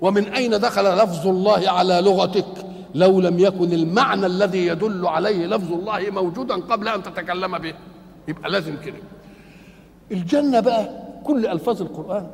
[0.00, 5.72] ومن أين دخل لفظ الله على لغتك؟ لو لم يكن المعنى الذي يدل عليه لفظ
[5.72, 7.74] الله موجودا قبل أن تتكلم به.
[8.28, 8.98] يبقى لازم كده.
[10.12, 10.90] الجنة بقى
[11.24, 12.26] كل ألفاظ القرآن.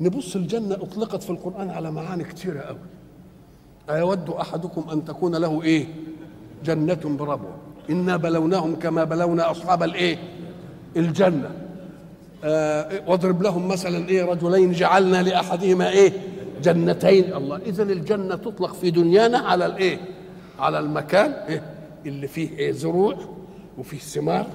[0.00, 2.78] نبص الجنة أطلقت في القرآن على معاني كثيره قوي
[3.90, 5.86] أيود أحدكم أن تكون له إيه؟
[6.64, 7.54] جنة بربوة.
[7.90, 10.18] إنا بلوناهم كما بلونا أصحاب الإيه؟
[10.96, 11.50] الجنة.
[12.44, 16.12] آه واضرب لهم مثلا إيه رجلين جعلنا لأحدهما إيه؟
[16.62, 17.34] جنتين.
[17.34, 19.98] الله اذا الجنة تطلق في دنيانا على الإيه؟
[20.58, 21.62] على المكان إيه؟
[22.06, 23.16] اللي فيه إيه؟ زروع
[23.78, 24.46] وفيه ثمار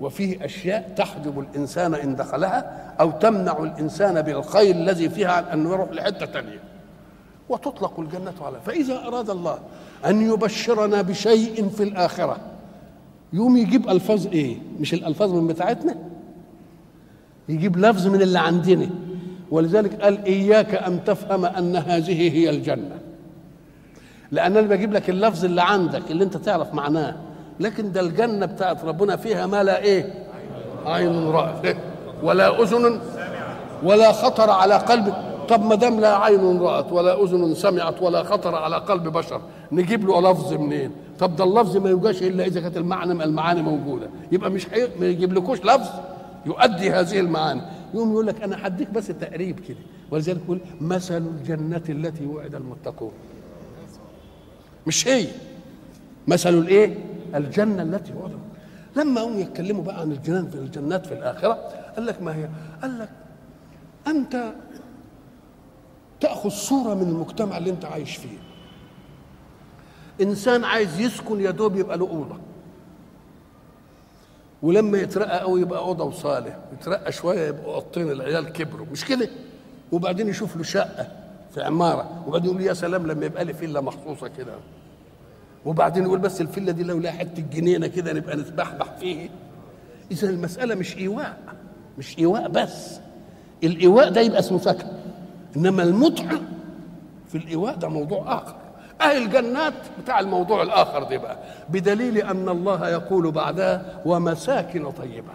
[0.00, 5.92] وفيه أشياء تحجب الإنسان إن دخلها أو تمنع الإنسان بالخير الذي فيها عن انه يروح
[5.92, 6.58] لحتة ثانية
[7.48, 9.58] وتطلق الجنة على فإذا أراد الله
[10.06, 12.36] أن يبشرنا بشيء في الآخرة
[13.32, 15.94] يوم يجيب ألفاظ إيه؟ مش الألفاظ من بتاعتنا.
[17.48, 18.90] يجيب لفظ من اللي عندنا.
[19.50, 22.98] ولذلك قال إياك أن تفهم أن هذه هي الجنة.
[24.32, 27.16] لأن أنا بجيب لك اللفظ اللي عندك اللي أنت تعرف معناه.
[27.60, 30.12] لكن ده الجنة بتاعت ربنا فيها ما لا إيه؟
[30.86, 31.76] عين رأت
[32.22, 33.00] ولا أذن
[33.82, 35.29] ولا خطر على قلب.
[35.50, 39.40] طب ما دام لا عين رأت ولا أذن سمعت ولا خطر على قلب بشر
[39.72, 44.10] نجيب له لفظ منين؟ طب ده اللفظ ما يوجدش إلا إذا كانت المعنى المعاني موجودة.
[44.32, 44.88] يبقى مش حي...
[45.00, 45.88] ما يجيب لكوش لفظ
[46.46, 47.62] يؤدي هذه المعاني.
[47.94, 49.76] يوم يقول لك أنا هديك بس تقريب كده.
[50.10, 53.12] ولذلك يقول مثل الجنة التي وعد المتقون.
[54.86, 55.26] مش هي.
[56.28, 56.98] مثل الإيه؟
[57.34, 58.32] الجنة التي وعد
[58.96, 61.58] لما هم يتكلموا بقى عن الجنان في الجنات في الآخرة
[61.96, 62.48] قال لك ما هي؟
[62.82, 63.08] قال لك
[64.06, 64.52] أنت
[66.20, 68.38] تأخذ صورة من المجتمع اللي انت عايش فيه.
[70.20, 72.36] إنسان عايز يسكن يا دوب يبقى له أوضة.
[74.62, 79.28] ولما يترقى قوي يبقى أوضة وصالة يترقى شوية يبقى أوضتين العيال كبروا مش كده؟
[79.92, 81.08] وبعدين يشوف له شقة
[81.54, 84.52] في عمارة وبعدين يقول يا سلام لما يبقى لي فيلا مخصوصة كده.
[85.66, 89.28] وبعدين يقول بس الفيلا دي لو لها حتة جنينه كده نبقى نتبحبح فيه.
[90.10, 91.38] إذا المسألة مش إيواء
[91.98, 93.00] مش إيواء بس.
[93.64, 94.86] الإيواء ده يبقى اسمه سكن.
[95.56, 96.40] إنما المتعه
[97.28, 98.54] في الإيواء ده موضوع آخر.
[99.00, 101.38] أهل الجنات بتاع الموضوع الآخر ده بقى.
[101.68, 105.32] بدليل أن الله يقول بعدها ومساكن طيبة.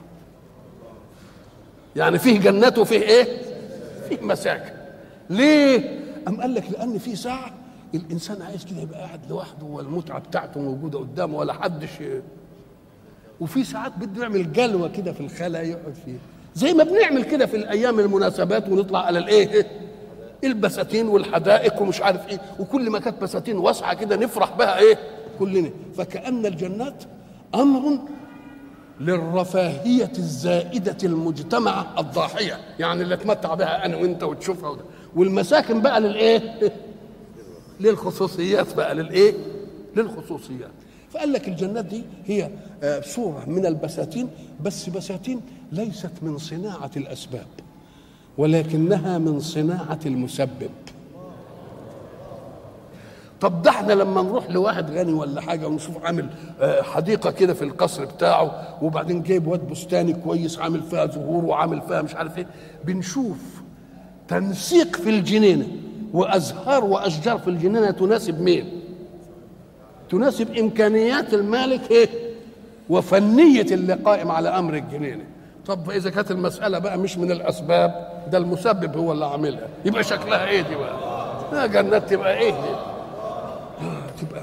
[1.95, 3.27] يعني فيه جنات وفيه إيه؟
[4.09, 4.71] فيه مساكن.
[5.29, 7.51] ليه؟ أم قال لك؟ لأن في ساعة
[7.95, 11.89] الإنسان عايز كده يبقى قاعد لوحده والمتعة بتاعته موجودة قدامه ولا حدش
[13.39, 16.17] وفي ساعات بده يعمل جلوة كده في الخلا يقعد فيها
[16.55, 19.67] زي ما بنعمل كده في الأيام المناسبات ونطلع على الإيه؟
[20.43, 22.41] البساتين والحدائق ومش عارف إيه.
[22.59, 24.97] وكل ما كانت بساتين واسعة كده نفرح بها إيه؟
[25.39, 25.69] كلنا.
[25.97, 27.03] فكأن الجنات
[27.55, 27.99] أمر
[28.99, 32.57] للرفاهية الزائدة المجتمعة الضاحية.
[32.79, 34.83] يعني اللي اتمتع بها أنا وأنت وتشوفها وده.
[35.15, 36.59] والمساكن بقى للإيه؟
[37.79, 38.95] للخصوصيات بقى.
[38.95, 39.33] للإيه؟
[39.95, 40.71] للخصوصيات.
[41.13, 42.49] فقال لك الجنات دي هي
[42.83, 44.29] آه، صورة من البساتين.
[44.63, 47.47] بس بساتين ليست من صناعة الأسباب.
[48.37, 50.69] ولكنها من صناعة المسبب
[53.41, 56.29] طب ده إحنا لما نروح لواحد غني ولا حاجة ونشوف عامل
[56.61, 61.81] آه، حديقة كده في القصر بتاعه وبعدين جايب واد بستاني كويس عامل فيها زهور وعامل
[61.81, 62.47] فيها مش عارف إيه
[62.85, 63.37] بنشوف
[64.27, 65.67] تنسيق في الجنينة
[66.13, 68.65] وأزهار وأشجار في الجنينة تناسب مين؟
[70.09, 72.09] تناسب إمكانيات المالك إيه؟
[72.89, 75.23] وفنية اللي قائم على أمر الجنينة
[75.67, 79.67] طب إذا كانت المسألة بقى مش من الأسباب ده المسبب هو اللي عاملها.
[79.85, 80.93] يبقى شكلها إيه دي بقى؟
[81.51, 82.75] لا جنات تبقى إيه دي؟
[84.21, 84.41] تبقى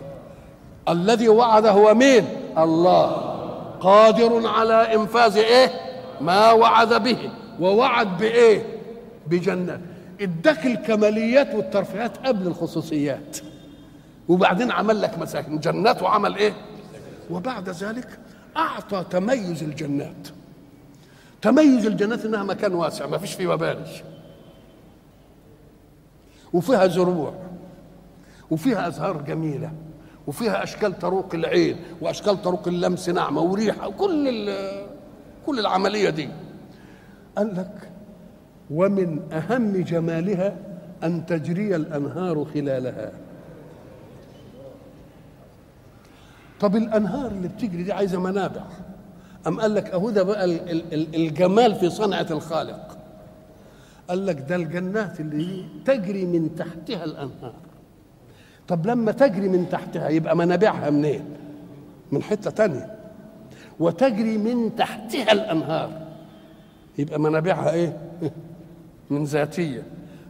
[0.88, 2.26] الذي وعد هو مين؟
[2.58, 3.06] الله.
[3.80, 5.70] قادر على إنفاذ إيه؟
[6.20, 7.30] ما وعد به.
[7.60, 8.66] ووعد بإيه؟
[9.26, 9.80] بجنات
[10.20, 13.38] اداك الكماليات والترفيهات قبل الخصوصيات.
[14.28, 15.58] وبعدين عمل لك مساكن.
[15.58, 16.52] جنات وعمل إيه؟
[17.30, 18.08] وبعد ذلك
[18.56, 20.28] أعطى تميز الجنات.
[21.42, 23.84] تميز الجنات انها مكان واسع ما فيش فيه مباني
[26.52, 27.34] وفيها زروع
[28.50, 29.72] وفيها أزهار جميلة
[30.26, 34.54] وفيها أشكال تروق العين وأشكال تروق اللمس ناعمة وريحة وكل
[35.46, 36.28] كل العملية دي.
[37.36, 37.90] قال لك
[38.70, 40.56] ومن أهم جمالها
[41.02, 43.12] أن تجري الأنهار خلالها.
[46.60, 48.64] طب الأنهار اللي بتجري دي عايزة منابع.
[49.46, 52.98] أم قال لك أهو ده بقى ال- ال- ال- الجمال في صنعة الخالق.
[54.08, 57.54] قال لك ده الجنات اللي تجري من تحتها الأنهار.
[58.68, 61.24] طب لما تجري من تحتها يبقى منابعها منين؟
[62.12, 62.94] من حتة تانية.
[63.80, 65.90] وتجري من تحتها الأنهار.
[66.98, 67.96] يبقى منابعها إيه؟
[69.10, 69.82] من ذاتية.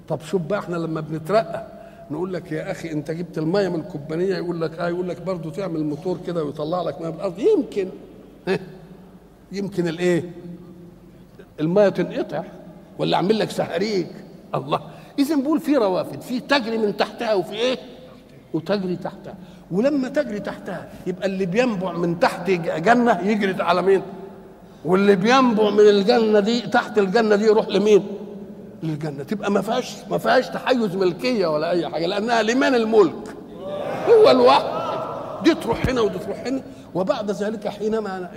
[0.09, 1.67] طب شوف بقى إحنا لما بنترقى
[2.11, 5.51] نقول لك يا أخي أنت جبت المية من الكوبانيه يقول لك آه يقول لك برضه
[5.51, 7.39] تعمل موتور كده ويطلع لك مية من الأرض.
[7.39, 7.89] يمكن.
[9.53, 10.31] يمكن الايه؟
[11.61, 12.45] الميه تنقطع
[12.99, 14.07] ولا اعمل لك سهريج
[14.55, 14.81] الله.
[15.19, 17.79] اذا بقول في روافد في تجري من تحتها وفي إيه؟
[18.55, 19.35] وتجري تحتها.
[19.71, 24.03] ولما تجري تحتها يبقى اللي بينبع من تحت جنة يجري على مين؟
[24.85, 28.03] واللي بينبع من الجنة دي تحت الجنة دي يروح لمين؟
[28.83, 29.23] للجنة.
[29.23, 33.37] تبقى ما فيهاش ما فيهاش تحيز ملكية ولا أي حاجة لأنها لمن الملك.
[34.09, 34.83] هو الواحد.
[35.45, 36.63] دي تروح هنا ودي تروح هنا.
[36.95, 38.29] وبعد ذلك حينما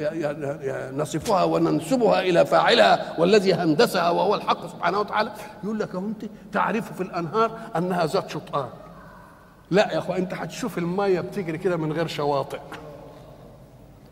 [0.98, 5.32] نصفها وننسبها إلى فاعلها والذي هندسها وهو الحق سبحانه وتعالى
[5.64, 8.66] يقول لك أنت تعرف في الأنهار أنها ذات شطآن
[9.72, 12.60] لا يا أخوان أنت هتشوف الميه بتجري كده من غير شواطئ.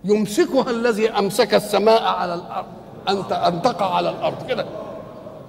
[0.04, 2.66] يمسكها الذي أمسك السماء على الأرض
[3.10, 4.66] ان أن تقع على الأرض كده.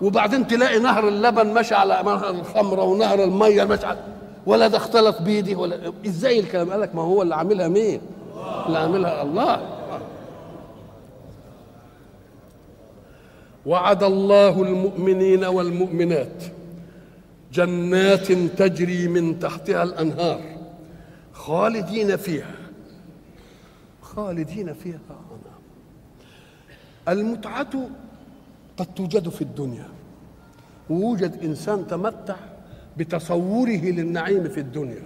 [0.03, 3.99] وبعدين تلاقي نهر اللبن ماشي على نهر الخمره ونهر المية ماشي على
[4.47, 8.01] ولا ده اختلط بيدي ولا إزاي الكلام؟ قال لك ما هو اللي عاملها مين؟
[8.67, 9.71] اللي عاملها الله.
[13.67, 16.45] وعد الله المؤمنين والمؤمنات
[17.53, 20.41] جنات تجري من تحتها الأنهار
[21.33, 22.55] خالدين فيها.
[24.03, 24.99] خالدين فيها.
[27.09, 27.89] المتعة
[28.77, 29.89] قد توجد في الدنيا.
[30.91, 32.37] ويوجد إنسان تمتع
[32.97, 35.03] بتصوره للنعيم في الدنيا.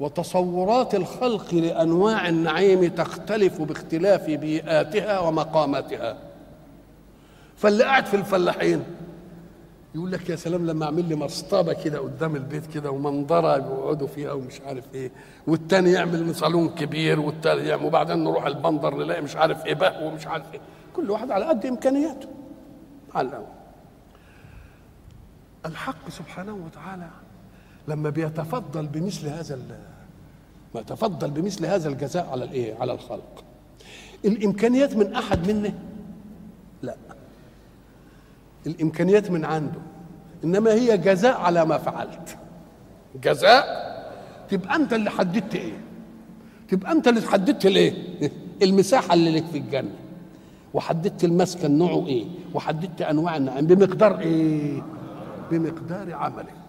[0.00, 6.16] وتصورات الخلق لأنواع النعيم تختلف باختلاف بيئاتها ومقاماتها.
[7.56, 8.84] فاللي قاعد في الفلاحين.
[9.94, 14.32] يقول لك يا سلام لما اعمل لي مصطبة كده قدام البيت كده ومنظرة بيقعدوا فيها
[14.32, 15.10] ومش عارف إيه
[15.46, 20.26] والتاني يعمل صالون كبير والتاني يعمل وبعدين نروح البندر نلاقي مش عارف إيه بقى ومش
[20.26, 20.60] عارف إيه.
[20.96, 22.28] كل واحد على قد إمكانياته.
[23.14, 23.46] على
[25.66, 27.08] الحق سبحانه وتعالى
[27.88, 29.58] لما بيتفضل بمثل هذا
[30.74, 33.44] ما يتفضل بمثل هذا الجزاء على الايه؟ على الخلق.
[34.24, 35.74] الإمكانيات من أحد منه؟
[36.82, 36.96] لا.
[38.66, 39.80] الإمكانيات من عنده.
[40.44, 42.36] إنما هي جزاء على ما فعلت.
[43.22, 43.84] جزاء؟
[44.50, 45.72] تبقى أنت اللي حددت إيه؟
[46.68, 47.92] تبقى أنت اللي حددت الايه
[48.62, 49.94] المساحة اللي لك في الجنة.
[50.74, 53.66] وحددت المسكن نوعه إيه؟ وحددت أنواع النعيم.
[53.66, 54.82] بمقدار إيه؟
[55.50, 56.63] بمقدار عملك.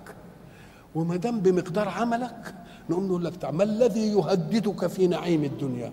[0.96, 2.56] وما دام بمقدار عملك
[2.90, 5.92] نقوم نقول لك ما الذي يهددك في نعيم الدنيا؟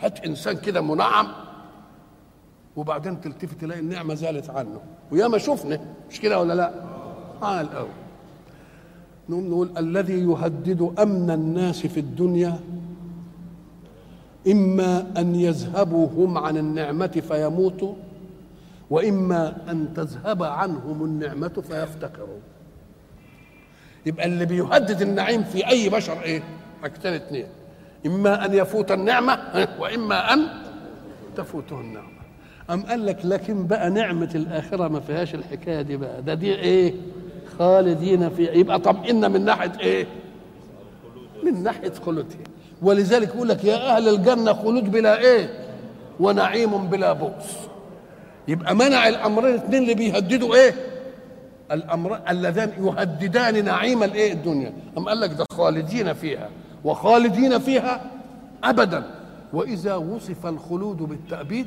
[0.00, 1.26] هات إنسان كده منعم
[2.76, 4.80] وبعدين تلتفت تلاقي النعمة زالت عنه.
[5.12, 5.80] وياما شفنا
[6.10, 6.72] مش كده ولا لا؟
[7.42, 7.88] على الأول.
[9.28, 12.60] نقوم نقول الذي يهدد أمن الناس في الدنيا
[14.50, 17.94] إما أن يذهبوا هم عن النعمة فيموتوا
[18.90, 22.40] وإما أن تذهب عنهم النعمة فيفتقروا.
[24.06, 26.42] يبقى اللي بيهدد النعيم في أي بشر إيه؟
[26.82, 27.46] حاجتين اتنين.
[28.06, 29.38] إما أن يفوت النعمة
[29.78, 30.46] وإما أن
[31.36, 32.08] تفوته النعمة.
[32.70, 36.94] أم قال لك لكن بقى نعمة الآخرة ما فيهاش الحكاية دي بقى؟ ده دي إيه؟
[37.58, 38.52] خالدين فيها.
[38.52, 40.06] يبقى طمئنا من ناحية إيه؟
[41.44, 42.38] من ناحية خلودها
[42.82, 45.48] ولذلك يقول لك يا أهل الجنة خلود بلا إيه؟
[46.20, 47.56] ونعيم بلا بؤس.
[48.48, 50.74] يبقى منع الأمرين الاثنين اللي بيهددوا إيه؟
[51.74, 54.72] الأمر اللذان يهددان نعيم الإيه؟ الدنيا.
[54.98, 56.48] أم قال لك ده خالدين فيها.
[56.84, 58.10] وخالدين فيها
[58.64, 59.04] أبدا.
[59.52, 61.66] وإذا وصف الخلود بالتأبيد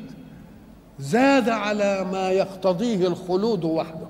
[0.98, 4.06] زاد على ما يقتضيه الخلود وحده.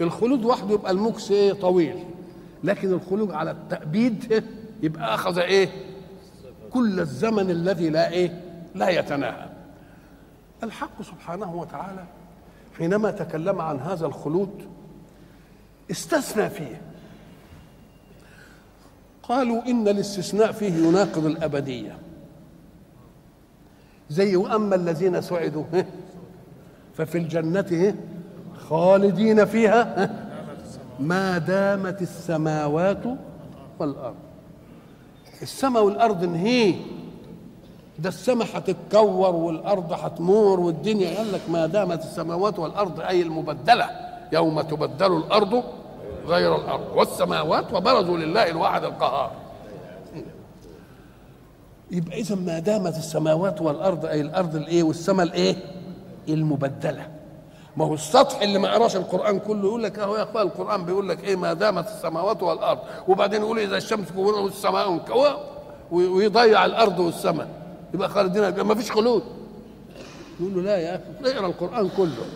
[0.00, 2.04] الخلود وحده يبقى المكس إيه؟ طويل.
[2.64, 4.44] لكن الخلود على التأبيد
[4.82, 5.68] يبقى أخذ إيه؟
[6.70, 8.40] كل الزمن الذي لا إيه؟
[8.74, 9.48] لا يتناهى.
[10.62, 12.04] الحق سبحانه وتعالى
[12.78, 14.50] حينما تكلم عن هذا الخلود
[15.90, 16.80] استثنى فيه.
[19.22, 21.98] قالوا إن الاستثناء فيه يناقض الأبدية.
[24.10, 25.64] زي وأما الذين سعدوا
[26.94, 27.94] ففي الجنة
[28.68, 30.10] خالدين فيها
[31.00, 33.02] ما دامت السماوات
[33.78, 34.16] والأرض.
[35.42, 36.74] السماء والأرض انهي.
[37.98, 41.18] ده السماء هتتكور والأرض هتمور والدنيا.
[41.18, 43.90] قال لك ما دامت السماوات والأرض أي المبدلة
[44.32, 45.64] يوم تبدل الأرض
[46.28, 46.96] غير الأرض.
[46.96, 49.30] والسماوات وبرزوا لله الواحد القهار.
[51.90, 55.56] يبقى إذا ما دامت السماوات والأرض أي الأرض الإيه والسماء الإيه؟
[56.28, 57.08] المبدلة.
[57.76, 61.08] ما هو السطح اللي ما قراش القرآن كله يقول لك أهو يا أخويا القرآن بيقول
[61.08, 62.78] لك إيه؟ ما دامت السماوات والأرض.
[63.08, 65.38] وبعدين يقول إذا الشمس كورت والسماء انكوى
[65.90, 67.48] ويضيع الأرض والسماء.
[67.94, 69.22] يبقى خالدين ما فيش خلود.
[70.40, 72.26] يقول له لا يا أخي اقرا القرآن كله.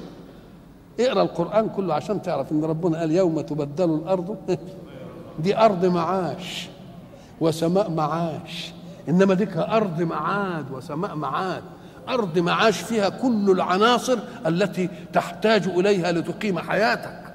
[1.00, 4.36] اقرأ القرآن كله عشان تعرف إن ربنا قال يوم تبدل الأرض
[5.44, 6.68] دي أرض معاش
[7.40, 8.72] وسماء معاش.
[9.08, 11.62] إنما ديك أرض معاد وسماء معاد.
[12.08, 17.34] أرض معاش فيها كل العناصر التي تحتاج إليها لتقيم حياتك.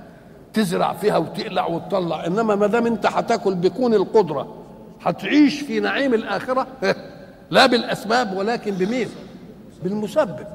[0.53, 2.25] تزرع فيها وتقلع وتطلع.
[2.25, 4.53] إنما ما دام أنت هتاكل بكون القدرة
[5.01, 6.67] هتعيش في نعيم الآخرة
[7.51, 9.07] لا بالأسباب ولكن بمين
[9.83, 10.47] بالمسبب.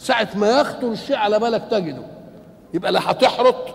[0.00, 2.02] ساعة ما يخطر الشيء على بالك تجده
[2.74, 3.74] يبقى لا هتحرط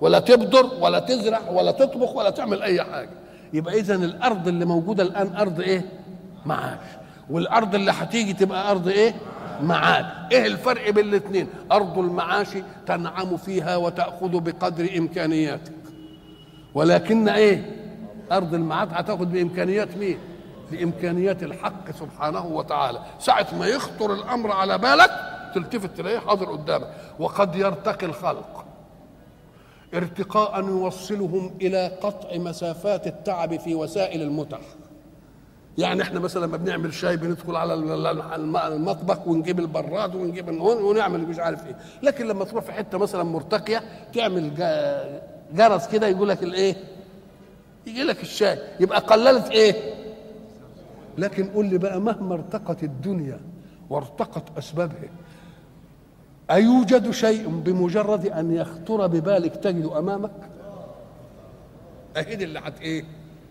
[0.00, 3.10] ولا تبذر ولا تزرع ولا تطبخ ولا تعمل أي حاجة
[3.52, 5.84] يبقى إذا الأرض اللي موجودة الآن أرض إيه؟
[6.46, 6.78] معاش
[7.30, 9.14] والأرض اللي هتيجي تبقى أرض إيه؟
[9.62, 12.48] معاد إيه الفرق بين الاثنين؟ أرض المعاش
[12.86, 15.72] تنعم فيها وتأخذ بقدر إمكانياتك
[16.74, 17.76] ولكن إيه؟
[18.32, 20.18] أرض المعاد هتأخذ بإمكانيات مين؟
[20.70, 26.88] بإمكانيات الحق سبحانه وتعالى ساعة ما يخطر الأمر على بالك تلتفت تلاقيه حاضر قدامك.
[27.18, 28.64] وقد يرتقي الخلق.
[29.94, 34.58] ارتقاء يوصلهم إلى قطع مسافات التعب في وسائل المتع.
[35.78, 37.74] يعني إحنا مثلا لما بنعمل شاي بندخل على
[38.68, 41.76] المطبخ ونجيب البراد ونجيب ونعمل مش عارف إيه.
[42.02, 43.82] لكن لما تروح في حتة مثلا مرتقية
[44.14, 44.54] تعمل
[45.54, 46.76] جرس كده يقول لك الإيه؟
[47.86, 48.58] يجي لك الشاي.
[48.80, 49.74] يبقى قللت إيه؟
[51.18, 53.40] لكن قول لي بقى مهما ارتقت الدنيا
[53.90, 55.08] وارتقت أسبابها
[56.50, 60.30] أيوجد شيء بمجرد أن يخطر ببالك تجده أمامك؟
[62.16, 63.04] أهي اللي هت إيه؟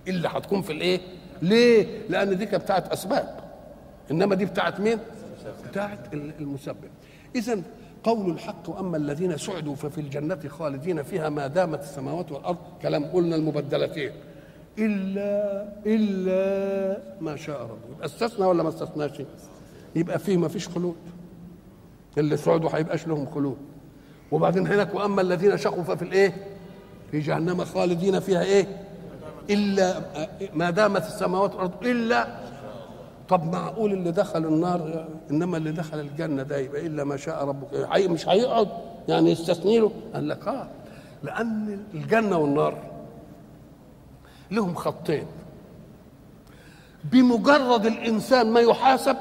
[0.08, 1.00] اللي هتكون في الإيه؟
[1.42, 3.40] ليه؟ لأن دي بتاعت أسباب
[4.12, 5.00] إنما دي بتاعت مين؟
[5.70, 6.90] بتاعت المسبب
[7.36, 7.62] إذا
[8.04, 13.36] قول الحق وأما الذين سعدوا ففي الجنة خالدين فيها ما دامت السماوات والأرض كلام قلنا
[13.36, 14.12] المبدلتين
[14.80, 19.12] الا إلا ما شاء ربه يبقى استثنى ولا ما استثناش
[19.96, 20.96] يبقى فيه ما فيش خلود
[22.18, 23.58] اللي سعدوا هيبقاش لهم خلود.
[24.32, 26.48] وبعدين هناك وأما الذين شقوا ففي الإيه؟
[27.12, 28.68] في جهنم خالدين فيها إيه؟
[29.50, 30.02] إلا
[30.54, 32.28] ما دامت السماوات والأرض إلا.
[33.30, 37.90] طب معقول اللي دخل النار إنما اللي دخل الجنة ده يبقى إلا ما شاء ربك.
[38.10, 38.68] مش هيقعد
[39.08, 40.68] يعني يستثني له قال لك آه
[41.24, 42.78] لأن الجنة والنار
[44.52, 45.26] لهم خطين.
[47.04, 49.18] بمجرد الإنسان ما يحاسب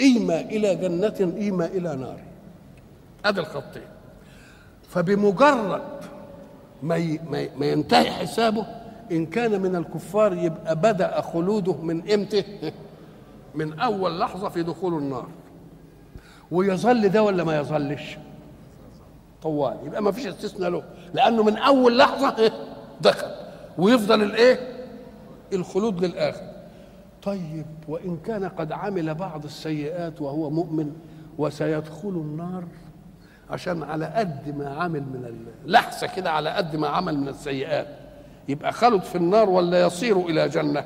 [0.00, 2.20] إيما إلى جنة إيما إلى نار
[3.24, 3.82] هذا الخطين
[4.88, 5.82] فبمجرد
[6.82, 7.18] ما
[7.56, 8.66] ما ينتهي حسابه
[9.12, 12.44] إن كان من الكفار يبقى بدأ خلوده من إمتى؟
[13.54, 15.26] من أول لحظة في دخول النار
[16.50, 18.18] ويظل ده ولا ما يظلش؟
[19.42, 20.82] طوال يبقى ما فيش استثناء له
[21.14, 22.52] لأنه من أول لحظة
[23.00, 23.30] دخل
[23.78, 24.76] ويفضل الإيه؟
[25.52, 26.55] الخلود للآخر
[27.26, 30.92] طيب وإن كان قد عمل بعض السيئات وهو مؤمن
[31.38, 32.64] وسيدخل النار
[33.50, 37.86] عشان على قد ما عمل من لحسة كده على قد ما عمل من السيئات.
[38.48, 40.84] يبقى خلد في النار ولا يصير إلى جنة؟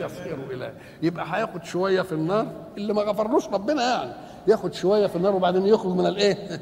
[0.00, 0.72] يصير إلى
[1.02, 4.12] يبقى هياخد شوية في النار اللي ما غفرلوش ربنا يعني.
[4.48, 6.36] ياخد شوية في النار وبعدين يخرج من الايه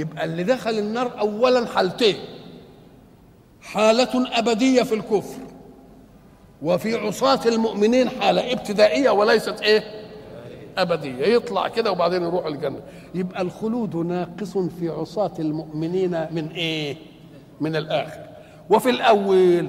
[0.00, 2.16] يبقى اللي دخل النار اولا حالتين.
[3.62, 5.51] حالة أبدية في الكفر.
[6.62, 9.82] وفي عصاة المؤمنين حالة ابتدائية وليست إيه؟
[10.78, 11.24] أبدية.
[11.26, 12.80] يطلع كده وبعدين يروح الجنة.
[13.14, 16.96] يبقى الخلود ناقص في عصاة المؤمنين من إيه؟
[17.60, 18.20] من الآخر.
[18.70, 19.66] وفي الأول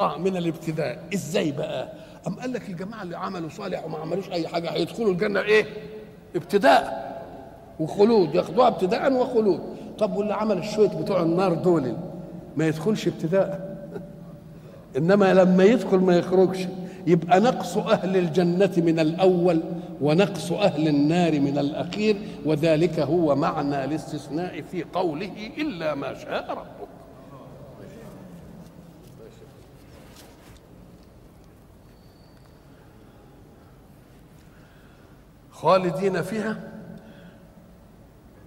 [0.00, 0.98] آه من الابتداء.
[1.14, 1.88] إزاي بقى؟
[2.26, 5.66] أم قال لك الجماعة اللي عملوا صالح وما عملوش أي حاجة هيدخلوا الجنة إيه؟
[6.36, 7.08] ابتداء.
[7.80, 8.34] وخلود.
[8.34, 9.60] ياخدوها ابتداء وخلود.
[9.98, 11.96] طب واللي عمل الشوية بتوع النار دول
[12.56, 13.67] ما يدخلش ابتداء؟
[14.96, 16.66] إنما لما يدخل ما يخرجش
[17.06, 19.60] يبقى نقص أهل الجنة من الأول
[20.00, 26.88] ونقص أهل النار من الأخير وذلك هو معنى الاستثناء في قوله إلا ما شاء ربك.
[35.52, 36.56] خالدين فيها؟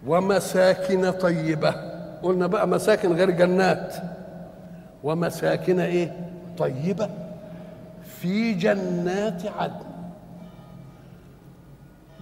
[0.08, 1.76] ومساكن طيبة.
[2.24, 3.96] قلنا بقى مساكن غير جنات.
[5.04, 6.31] ومساكن إيه؟
[6.62, 7.10] طيبة
[8.20, 9.86] في جنات عدن.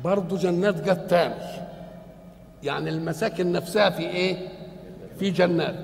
[0.03, 1.33] برضو جنات جت تاني
[2.63, 4.47] يعني المساكن نفسها في إيه؟
[5.19, 5.75] في جنات.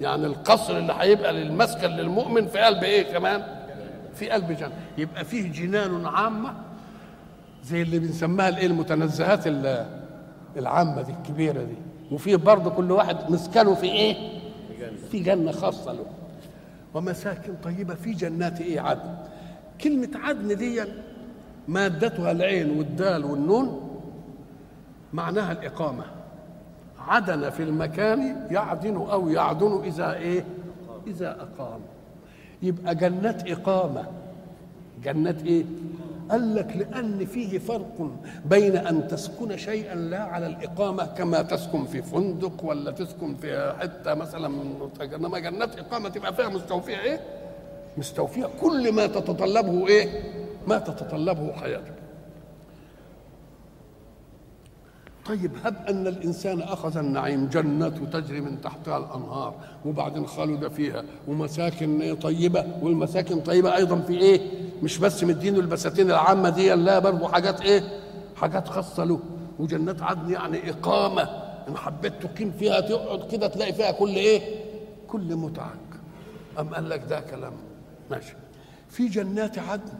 [0.00, 3.42] يعني القصر اللي هيبقى للمسكن للمؤمن في قلب إيه كمان؟
[4.14, 4.72] في قلب جنة.
[4.98, 6.54] يبقى فيه جنان عامة
[7.64, 9.46] زي اللي بنسميها الإيه؟ المتنزهات
[10.56, 11.76] العامة دي الكبيرة دي.
[12.10, 14.16] وفيه برضه كل واحد مسكنه في إيه؟
[15.10, 16.06] في جنة خاصة له.
[16.94, 19.16] ومساكن طيبة في جنات إيه عدن
[19.80, 20.82] كلمة عدن دي
[21.68, 24.00] مادتها العين والدال والنون
[25.12, 26.04] معناها الإقامة.
[26.98, 30.44] عدن في المكان يعدن أو يعدن إذا إيه؟
[31.06, 31.80] إذا أقام.
[32.62, 34.04] يبقى جنات إقامة.
[35.04, 35.64] جنات إيه؟
[36.30, 38.10] قال لك لأن فيه فرق
[38.44, 44.14] بين أن تسكن شيئا لا على الإقامة كما تسكن في فندق ولا تسكن في حتة
[44.14, 44.46] مثلا
[45.14, 47.20] إنما جنات إقامة تبقى فيها مستوفية إيه؟
[47.96, 50.08] مستوفية كل ما تتطلبه إيه؟
[50.66, 51.92] ما تتطلبه حياتك
[55.26, 59.54] طيب هب أن الإنسان أخذ النعيم جنات تجري من تحتها الأنهار
[59.84, 64.40] وبعدين خلد فيها ومساكن طيبة والمساكن طيبة أيضا في إيه؟
[64.82, 67.82] مش بس مدينه البساتين العامة دي لا برضه حاجات إيه؟
[68.36, 69.20] حاجات خاصة له
[69.58, 71.22] وجنات عدن يعني إقامة
[71.68, 74.40] إن حبيت تقيم فيها تقعد كده تلاقي فيها كل إيه؟
[75.08, 75.78] كل متعك
[76.60, 77.52] أم قال لك ده كلام
[78.10, 78.34] ماشي
[78.88, 79.92] في جنات عدن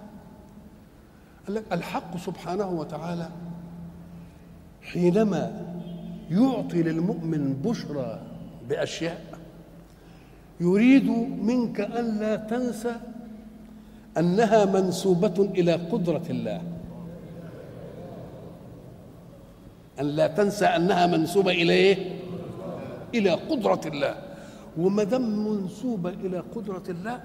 [1.47, 3.29] قال لك الحق سبحانه وتعالى
[4.93, 5.43] حينما
[6.31, 8.21] يعطي للمؤمن بشرى
[8.69, 9.25] بأشياء
[10.61, 11.09] يريد
[11.43, 12.95] منك الا تنسى
[14.19, 16.63] أنها منسوبة إلى قدرة الله.
[20.01, 21.97] أن لا تنسى أنها منسوبة إلى إيه؟
[23.15, 24.15] إلى قدرة الله.
[24.79, 27.21] وما دام منسوبة إلى قدرة الله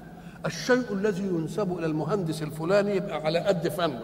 [0.46, 4.02] الشيء الذي ينسب إلى المهندس الفلاني يبقى على قد فنه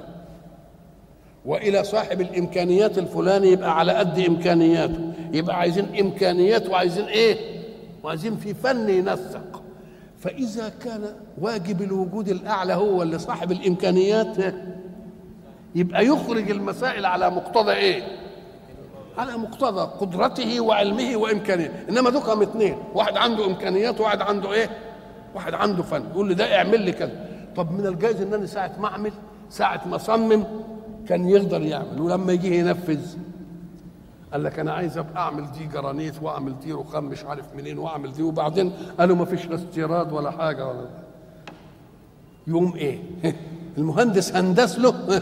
[1.45, 5.13] وإلى صاحب الإمكانيات الفلاني يبقى على قد إمكانياته.
[5.33, 7.37] يبقى عايزين إمكانيات وعايزين إيه؟
[8.03, 9.61] وعايزين في فن ينسق.
[10.19, 11.01] فإذا كان
[11.41, 14.37] واجب الوجود الأعلى هو اللي صاحب الإمكانيات
[15.75, 18.03] يبقى يخرج المسائل على مقتضى إيه؟
[19.17, 21.73] على مقتضى قدرته وعلمه وإمكانياته.
[21.89, 24.69] إنما دوكم اثنين واحد عنده إمكانيات وواحد عنده إيه؟
[25.35, 26.03] واحد عنده فن.
[26.11, 27.25] يقول لي ده اعمل لي كذا.
[27.55, 29.11] طب من الجائز إن أنا ساعة ما أعمل
[29.49, 30.43] ساعة ما أصمم
[31.07, 33.17] كان يقدر يعمل ولما يجي ينفذ
[34.31, 38.13] قال لك أنا عايز أبقى أعمل دي جرانيت وأعمل دي رخام مش عارف منين وأعمل
[38.13, 40.89] دي وبعدين قالوا ما فيش استيراد ولا حاجة ولا
[42.47, 42.99] يوم إيه؟
[43.77, 45.21] المهندس هندس له.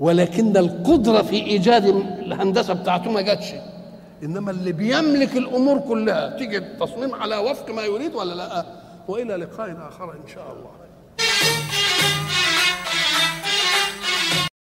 [0.00, 3.52] ولكن القدرة في إيجاد الهندسة بتاعته ما جاتش.
[4.22, 8.66] إنما اللي بيملك الأمور كلها تيجي التصميم على وفق ما يريد ولا لأ؟
[9.08, 10.70] وإلى لقاء آخر إن شاء الله.